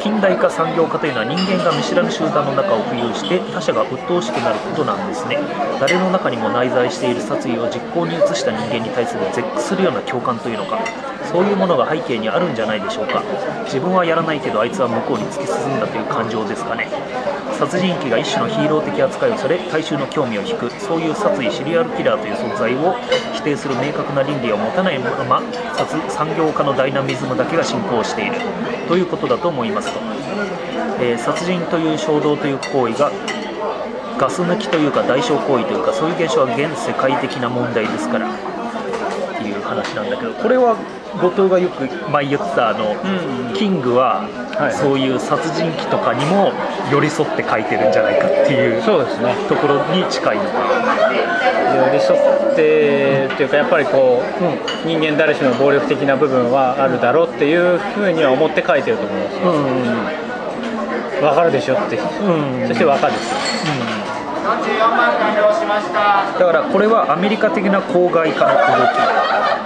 [0.00, 5.38] 近代化産業化というのは人間が見知らぬ集団の中を浮遊して他者が鬱陶しくなることなんですね。
[5.80, 10.78] 誰の中にも内在している殺意を実行に移した人間に対する絶句するような共感というのか。
[11.26, 13.22] そういうものが背景にあるんじゃないでしょうか。
[13.64, 16.88] 自分はやらないけどあいつは向こうに突き進んだという感情ですかね。
[17.58, 22.94] 殺人鬼が一種のヒーロー的扱いをされ大衆の興味を引くそういう殺意シリアルキラーという存在を
[23.34, 25.42] 否定する明確な倫理を持たないまま
[25.74, 28.34] 殺産業化のダイナミズムだけが進行している。
[28.88, 29.98] ということだと思いますと、
[31.00, 33.10] えー殺人という衝動という行為が
[34.18, 38.28] ガス抜きというか代償行為というかそういう現象は現世界的な問題ですから。
[38.28, 40.76] っていう話なんだけどこれは
[41.20, 43.54] 後藤がよく前言ったあの、うん。
[43.54, 44.72] キングは、はい。
[44.72, 46.52] そういう殺人鬼とかにも
[46.90, 49.34] 寄り添って書いてるんじゃないかっていうそうですね。
[49.48, 50.36] ところに近い。
[50.36, 50.50] のか
[51.76, 59.36] 寄り添ってっていうかやっぱりこう、人間誰しも暴力的な部分はあるだろうっていうふうには思って書いてると思います
[61.20, 61.24] うん。
[61.24, 62.68] わかるでしょって、うん。
[62.68, 63.30] そしてわかるです。
[63.30, 64.05] よ
[66.38, 68.62] だからこれはアメリカ的な郊外化の動
[68.94, 68.98] き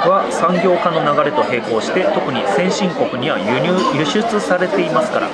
[0.09, 5.29] は産業化の流れと並行して特に先進国には輸入輸出されていますから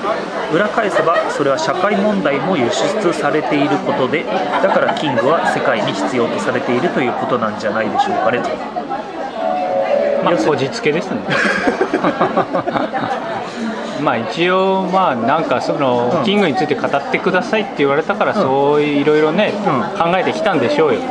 [0.51, 8.49] 裏返せばそれは社会問題も輸出されていることでだからキングは世界に必要とされているということなんじゃないでしょうかねと。
[10.23, 11.21] まあこじつけですね
[14.01, 16.25] まあ一応まあなんかその、うん。
[16.25, 19.63] キングについて語ってくださいって言われたから、そういういろいろね、うん。
[19.97, 21.01] 考えてきたんでしょうよ、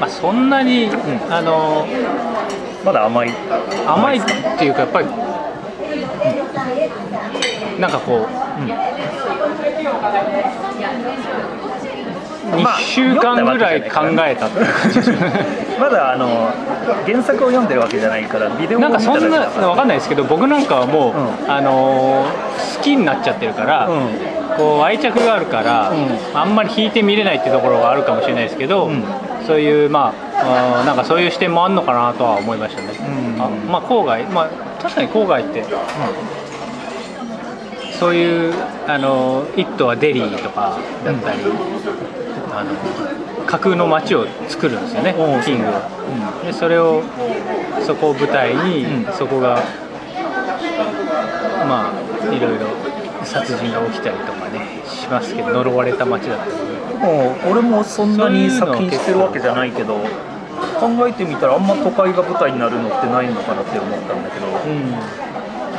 [0.00, 0.88] まあ、そんなに、
[1.30, 1.86] あの
[2.84, 3.30] まだ甘い。
[3.86, 4.22] 甘いっ
[4.58, 5.08] ていうかやっぱり、
[7.78, 8.28] なんかこう、
[12.52, 14.48] 2まあ週間ぐらい考えた
[15.80, 16.52] まだあの
[17.06, 24.08] 原作を読んでるわけじゃないからビデオをなんかそんなけだからわかんないですけど僕なんかはもう、うあのー好きになっちゃってるから、うん。
[24.56, 25.94] こう愛着があるから、う
[26.34, 29.02] あんまり引いて見れないっていうところがあるかもしれないですけど、うん。
[29.46, 32.88] そういうまあなんかそういう視点もあるのかなとは思いましたね、
[33.36, 33.42] うん。
[33.42, 34.48] あまあ郊外まあ
[34.82, 35.64] 確かに郊外って
[37.98, 38.54] そういう
[38.86, 41.38] あの「イット!」はデリーとかだったり、
[42.54, 46.42] あの架空の街を作るんですよねキングは。
[46.44, 47.02] でそれを
[47.84, 49.12] そこを舞台に、うん。
[49.12, 49.56] そこが
[51.66, 52.66] まあいろいろ
[53.24, 56.52] 殺人が起きたりとかねしますけど呪われた街だったり。
[57.02, 59.96] もう俺もそんなに作品してるわけじゃないけど
[60.78, 64.94] 考えてみたらあんま都会が舞台になるのってないのかなって思ったんだけど、うん。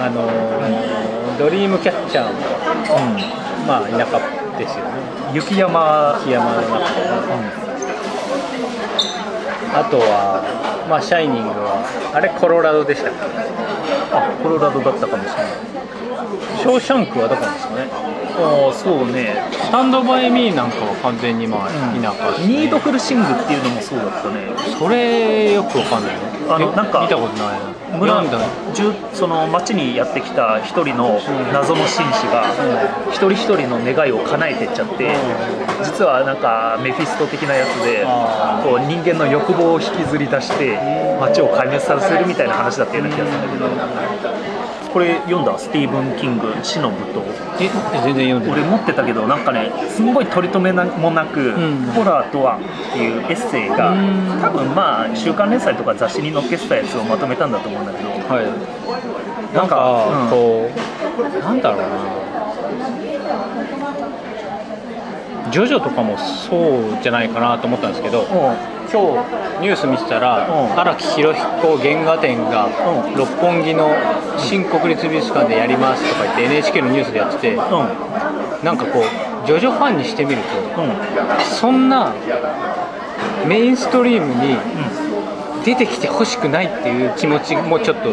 [0.01, 2.39] あのードリームキャッチャーも
[3.65, 4.91] まあ田舎ですよね。
[5.33, 6.75] 雪山木山の中で。
[6.75, 6.77] ね、
[9.73, 10.43] あとは
[10.89, 11.83] まあシャイニングは
[12.13, 13.19] あれコロラドでしたっけ？
[14.15, 15.51] あコロラドだったかもしれない。
[16.59, 17.89] ショーシャンクはどこなんですかね。
[18.33, 19.43] ああそうね。
[19.51, 21.73] スタンドバイミーなんかは完全にまあ田
[22.13, 22.47] 舎ですね。
[22.47, 24.53] ニードフルシングっていうのもそうだったね。
[24.79, 26.15] それよくわかんない。
[26.15, 26.17] え
[26.49, 27.97] あのなんか見たことないな。
[27.97, 28.39] 村なんだ。
[28.73, 31.19] じゅその町にやってきた一人の
[31.53, 32.43] 謎の紳士が
[33.09, 35.15] 一人一人の願いを叶えてっちゃって
[35.83, 38.03] 実はなんかメフィスト的なやつで
[38.63, 40.77] こう人間の欲望を引きずり出して
[41.21, 43.67] 町を壊滅させるみたいな話だったような気がするんだけど
[44.93, 47.23] これ読んだスティーブン・キング「死の舞踏。
[47.59, 47.69] え
[48.03, 52.57] 全然読んで俺持ってたけどなんかねすんごい取り留めもなくん「ホラーとは」
[52.91, 54.39] っていうエッセイがうん。
[54.41, 58.45] 多分まあ週刊連載とか雑誌に載っけてたやつをまとめたんだと思うんだけどはい。
[59.55, 60.29] なんかうん。
[60.29, 61.87] こう、なんだろうな。
[65.51, 68.27] ジョジョとかもそうじゃないかなと思ったんですけどうん。
[68.91, 70.79] 今日ニュース見てたらうん。
[70.79, 73.15] 荒木宏彦原画展がうん。
[73.15, 73.89] 六本木の
[74.37, 77.59] 新国立美術館でやりますとか言って NHK のニュースでやっててうん。
[78.63, 80.41] なんかこうジョジョファンにしてみる
[80.75, 80.91] とうん
[81.43, 82.13] そんな
[83.47, 84.57] メインストリームに
[85.65, 88.09] 出てきてほしくないっていう気持ちもちょっと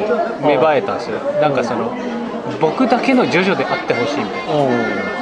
[0.47, 1.19] 芽生えたんですよ。
[1.41, 1.93] なんかその
[2.61, 4.47] 僕だけのジョジョであってほしいみたい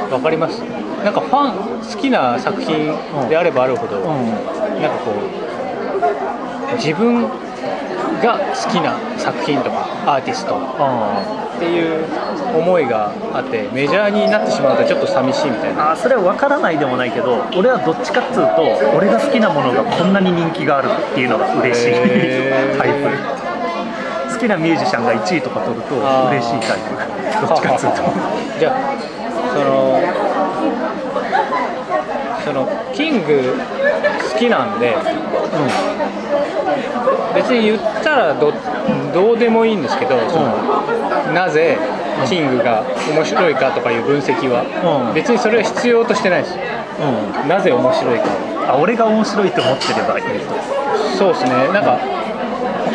[0.08, 0.14] な。
[0.16, 0.60] わかります？
[1.04, 2.94] なんかファン好きな作品
[3.28, 4.04] であればあるほどうん。
[4.04, 5.12] なんかこ
[6.72, 7.28] う自分
[8.22, 10.56] が好きな作品とかアーティスト。
[10.56, 12.04] あっていう
[12.56, 15.90] 思いがあってメジャーになってしまうとちょっと寂しいみたいな。
[15.90, 18.62] あそれは分からないでもないけど俺はどっちかっつうと
[18.96, 21.92] 俺が好きなものがこんなに人気があるっていうのが嬉しい。
[22.78, 23.10] タイプ。
[24.32, 26.94] 好きなミュージシャンが1位とか取ると嬉しいタイプ。
[27.44, 27.96] どっちかっつうと。
[28.60, 28.78] じゃあ
[29.50, 29.98] その
[32.44, 33.56] そのキング
[34.32, 34.94] 好きなんで
[37.34, 38.52] 別に言ったらど
[39.12, 40.56] どうでもいいんですけど、その
[41.32, 41.78] なぜ
[42.28, 44.64] キングが面白いかとかいう分析は、
[45.08, 45.14] うん。
[45.14, 46.56] 別にそれは必要としてないです。
[46.56, 46.62] よ
[47.00, 48.26] うん、うん、なぜ面白いか
[48.68, 50.54] あ俺が面白いと思ってればいいと。
[51.16, 51.50] そうですね。
[51.72, 51.98] なんか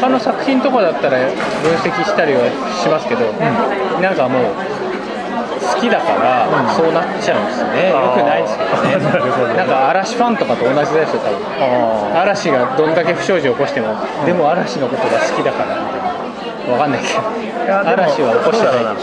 [0.01, 1.17] 他の作品とかだったら
[1.63, 2.49] 分析したりは
[2.83, 3.31] しますけど、
[4.01, 4.72] なんかもう
[5.73, 9.55] 好好きだからそうなっちゃうんですね、よくないですけどね。
[9.57, 12.21] なんか嵐ファンとかと同じですよ多分。
[12.21, 13.95] 嵐がどんだけ不祥事を起こしても、
[14.25, 16.01] でも嵐のことが好きだからみたい
[16.67, 17.19] なわかんないけど。
[17.89, 18.95] 嵐は起こしてない。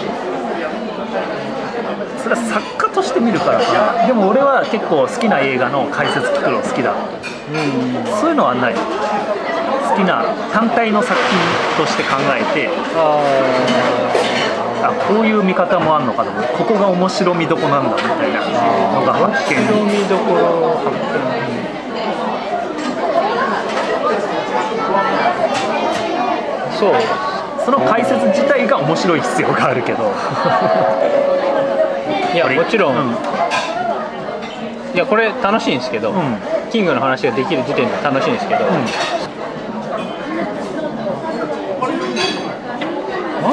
[2.22, 3.64] それは作家として見るからか。
[4.00, 6.90] なでも俺は結構好きな映画の解説聞くの好きだ。
[6.90, 8.20] うん。
[8.20, 8.74] そういうのはない。
[8.74, 12.68] 好きな単体の作品として考えて
[14.82, 18.40] ああこういう見方もあるのかとかここが面白みどこなんだみたいな
[18.92, 19.56] のが発見。
[19.66, 21.00] 白見どころ発見
[26.80, 26.94] そう。
[27.62, 30.04] その解説自体が面白い必要があるけど。
[32.32, 33.10] いやもちろん、うん。
[34.94, 36.38] いやこれ楽しいんですけど、うん。
[36.70, 38.64] キングの話ができる時点で楽しいんですけど、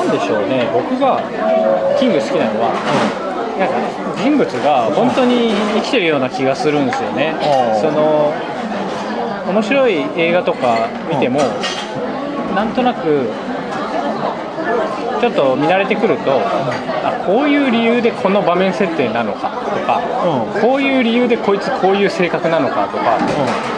[0.07, 0.69] なんでしょうね。
[0.73, 1.19] 僕が
[1.99, 2.71] キング好きなのは、
[3.59, 7.35] なんか人物が本当に生きてるような気がするんですよね、
[7.73, 8.33] うんその
[9.47, 11.39] 面白い映画とか見ても、
[12.53, 13.29] なんとなく
[15.21, 16.41] ちょっと見慣れてくると、
[17.03, 20.01] あこういう理由でこの場面設定なのかとか、
[20.53, 20.61] うん。
[20.61, 23.17] こういう理由でこいつこういう性格なのかとか、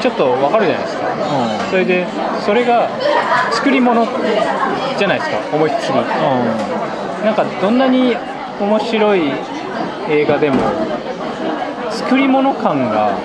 [0.01, 1.07] ちょっと分かるじゃないですか。
[1.69, 2.07] それで
[2.43, 2.89] それが
[3.59, 4.05] 作り物
[4.97, 5.93] じゃないですか思いっきり。
[7.25, 8.15] なんかどんなに
[8.61, 9.33] 面白い
[10.09, 10.57] 映画でも
[11.91, 13.17] 作り物感が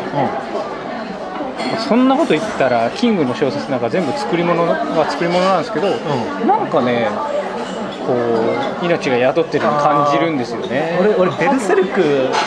[1.89, 5.89] そんなこと言ったらキングの小説なんか全部作り物が作り物なんですけど、
[6.45, 7.09] なんかね
[8.05, 8.13] こ
[8.83, 10.99] う命が宿ってるのを感じるんですよね。
[11.01, 12.01] 俺俺ベルセルク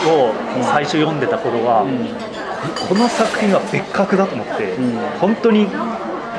[0.06, 2.08] を最初読んでた頃は、うん。
[2.88, 4.98] この作品は別格だと思って、ん。
[5.20, 5.68] 本当に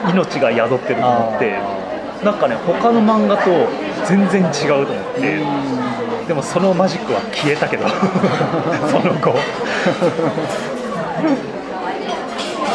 [0.08, 1.60] 命が宿ってると思って
[2.24, 3.50] なんかね他の漫画と
[4.08, 5.39] 全然違うと思って、
[6.28, 7.88] でもそのマジックは消えたけど
[8.89, 9.36] その後。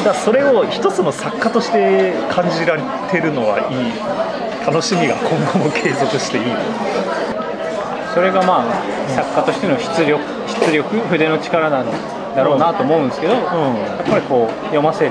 [0.04, 3.92] だそれを一つの作家として感じられてるのはいい。
[4.66, 6.44] 楽しみが今後も継続していい。
[8.14, 10.22] それがまあ作家としての出力
[10.66, 11.86] 出力筆の力なん
[12.34, 13.42] だろうなと思うんですけど、やっ
[14.08, 15.10] ぱりこう読ませる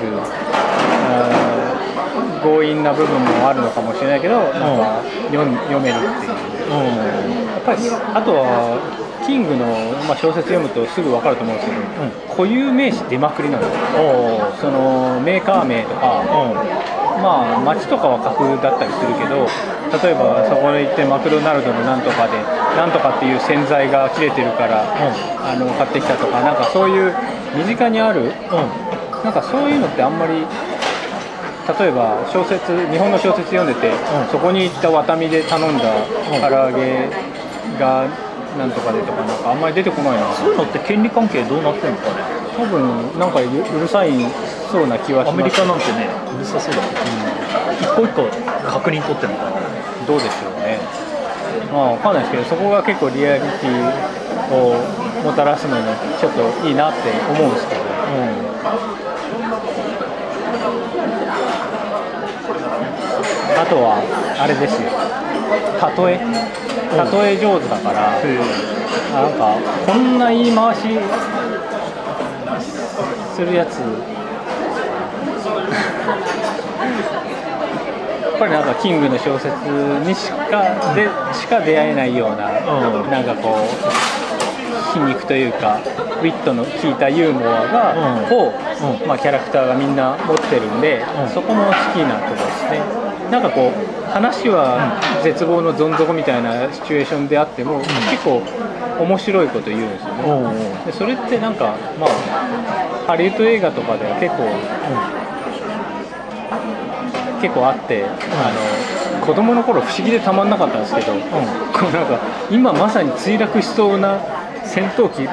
[1.09, 1.43] あー
[2.44, 6.44] 強引な部分もあるのかもしれないけど、なんか読ん読めるっていう。
[6.74, 8.78] やっぱりあとは
[9.26, 9.66] キングの、
[10.04, 11.80] まあ、小説読むとすぐ分かると思うんですけど、
[12.36, 13.80] 固有名詞出まくりなんですよ
[14.60, 16.20] そのメーカー名とか、
[17.24, 19.48] まあ街とかは架空だったりするけど
[19.96, 22.36] 例えばそこに行ってマクドナルドのなんとかで
[22.76, 27.14] なんとかっていう洗剤が切れてるから、あの買ってきたとかなんかそういう
[27.56, 28.34] 身近にある、
[29.24, 30.44] なんかそういうのってあんまり
[31.64, 33.91] 例えば小説日本の小説読んでて、
[34.32, 35.84] そこに行ったワタミで頼んだ
[36.28, 37.09] 唐揚げ
[37.80, 38.07] が
[38.57, 40.34] なんとかでとかなんかあんまり出てこないな。
[40.36, 42.22] そういうのって権利関係どうなってるのかね？
[42.57, 44.11] 多分なんかううるさい
[44.70, 45.34] そうな気はします。
[45.34, 47.01] アメリカなんてねうるさそうだけど、
[47.80, 48.28] 一個一個
[48.70, 49.61] 確認取ってるのかな。
[50.05, 50.78] どうでしょうね。
[51.72, 53.72] まあわかんないですけどそこが結構リアリティ
[54.53, 54.76] を
[55.24, 55.86] もたらすのに
[56.20, 57.82] ちょっといいなって思うんですけど、
[63.58, 64.01] あとは
[64.39, 64.89] あれですよ。
[66.06, 66.20] 例え
[66.93, 68.22] 例え上手だから、あ
[69.14, 70.82] なんかこんな言い回し
[73.36, 73.80] するやつ。
[78.24, 79.56] やっぱりなんかキングの小説
[80.06, 80.64] にしか
[80.95, 83.12] でしか出会えないような、うん。
[83.12, 85.80] なんかこう皮肉というか
[86.22, 88.38] ウィットの効いたユーモアが、うん。
[88.38, 88.54] を、
[89.07, 91.29] まあ、キャラクターがみんな持ってるんで、うん。
[91.29, 92.81] そこも好きなとこですね
[93.31, 98.43] なんかこう話は絶望のどん底みたいなシチュエーションであっても、結構
[98.99, 102.09] 面白いこと言うんですよね、でそれってなんかまあ
[103.07, 104.43] ハリウッド映画とかでは結構、
[107.41, 108.07] 結構あって、あ
[109.19, 111.19] の子供の頃不思議でたまんなかったんですけど、こ
[111.89, 112.19] うなんか
[112.51, 114.19] 今まさに墜落しそうな
[114.63, 115.27] 戦闘機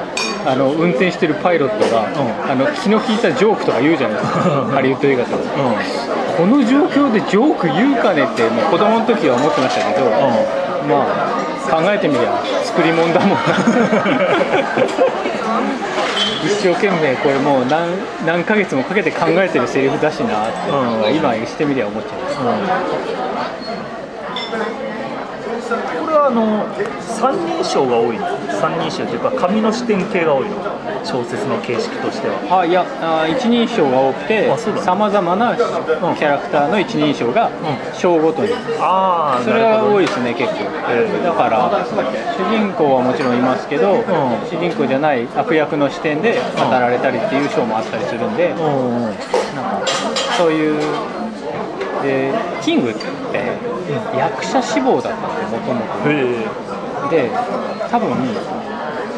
[0.45, 2.07] あの運転してるパイロットが、
[2.49, 4.39] あの気の利いたジョークとか言うじゃないですか、
[4.73, 5.43] ハリウッド映画とか、
[6.37, 10.09] この状況でジョーク言うかねってもう子供の時は思ってましたけど、
[10.89, 12.33] まあ考えてみりゃ
[12.63, 13.37] 作り物だもんな。
[16.43, 17.87] 一生懸命これもう何
[18.25, 21.15] 何ヶ月もかけて考えてるセリフだしなって、うん。
[21.15, 23.70] 今してみりゃ思っちゃいます、
[26.31, 26.63] あの
[27.01, 28.25] 三人称が多いの？
[28.55, 30.55] 三人称というか紙の視点系が多いの？
[31.03, 32.61] 小説の形式としては。
[32.61, 34.81] あいやあ一人称が多くてあそうだ。
[34.81, 37.51] さまざまなキャラクターの一人称が
[37.93, 44.03] 章ごとに、ああそれが多いですね結構、だから主人公はもちろんいますけど、
[44.47, 48.59] 主人公じゃない悪役の視点で語られたりっていう章もあったりするんで、なん
[49.11, 49.85] か
[50.37, 50.79] そういう
[52.03, 53.01] でキングって
[54.17, 57.29] 役者志望だったんでもともとで
[57.89, 58.15] 多分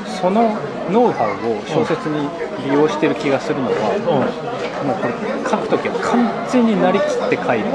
[0.06, 0.56] その
[0.90, 2.28] ノウハウを小説に
[2.66, 3.74] 利用してる気がするのは、
[4.84, 5.14] もうこれ
[5.50, 7.70] 書くときは完全になりきって書いて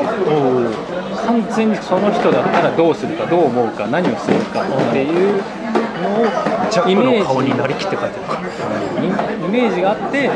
[1.27, 5.43] 完全にその人だったらどうするかどう思うか何をするかっていう
[6.01, 6.27] のを
[6.71, 7.19] ジャックイメージ。
[7.21, 8.25] の顔になりきって書いてる。
[8.27, 10.31] からイイメージがあって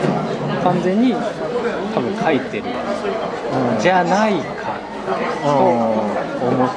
[0.62, 1.14] 完全に
[1.94, 2.64] 多分書いてる、
[3.80, 4.61] じゃないかと
[5.12, 6.72] 思う。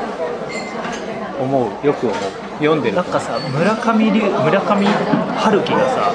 [1.44, 1.86] 思う。
[1.86, 2.20] よく思う。
[2.60, 2.96] 読んでる。
[2.96, 6.14] なんかさ村上龍村上春樹がさ、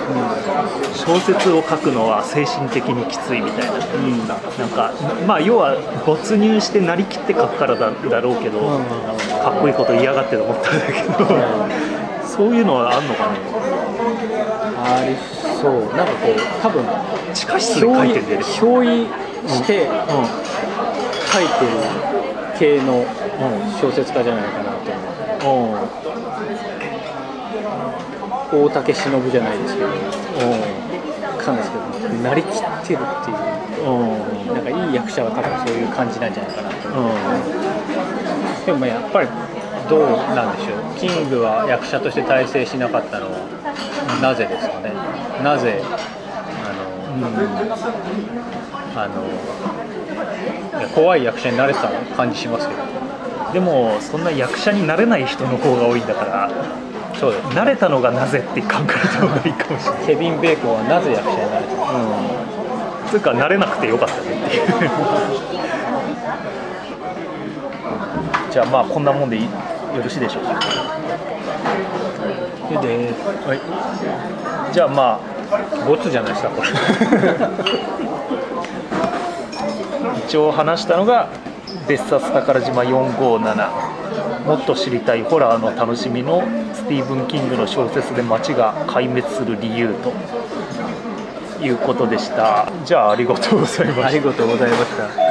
[0.95, 4.93] 小説を書くのは精神的にきついみたいな、なんか
[5.27, 8.81] まあ要は没入してなりきって書くからだだろうけど、
[9.43, 11.27] かっこいいこと言いやがってと思ったんだけど、
[12.25, 13.39] そういうのはあんのかね
[14.81, 15.15] あり
[15.61, 15.73] そう。
[15.95, 16.83] なんかこう多分
[17.35, 18.47] 地下室で書いてんだよね。
[18.47, 19.07] 憑依
[19.47, 19.91] して
[21.33, 21.71] 書いてる
[22.59, 23.05] 系の
[23.81, 25.79] 小説家じゃないかなと思う
[28.53, 29.89] 大竹しのぶじゃないですけど
[31.39, 31.57] かん。
[31.57, 33.37] ですけどなりきってるっていう
[33.87, 33.89] う
[34.51, 34.55] ん。
[34.55, 34.65] なん。
[34.65, 36.35] かいい役者は多分そういう感じなん。
[36.35, 37.15] じゃないかなと思う
[38.67, 39.29] でもやっぱり
[39.89, 40.01] どう
[40.35, 40.57] なん。
[40.57, 43.39] でしょうキングは役者として大成しなかったのは
[44.21, 44.93] なぜですかね
[45.43, 46.83] なぜあの、
[47.17, 47.25] うん。
[48.99, 49.15] あの
[50.89, 52.81] 怖い役者になれてた感じしますけど。
[53.53, 56.49] でもそんな役者になれない人の方が多いんだから
[57.19, 57.49] そうです。
[57.49, 60.07] 慣れたのがなぜって考えた方がいいかもしれない。
[60.07, 61.81] ケビン・ベーコンはなぜ役者になれたの？
[63.05, 64.69] かつうか慣れなくてよかったねっていう。
[68.53, 69.51] じゃあまあこんなもんでいいよ
[70.03, 70.61] ろしいでしょうか。
[72.71, 73.13] でで
[74.73, 75.19] じゃあま
[75.89, 76.69] ボツじゃないですかこれ
[80.31, 81.29] あ一応話したのが
[81.89, 90.13] 別冊宝島457もっと知りたいホラーの楽しみのスティーブン・キングの小説で街が壊滅する理由と。
[91.63, 92.73] いうことでした。
[92.87, 94.07] じゃあありがとうございました。
[94.07, 95.30] ありがとうございました。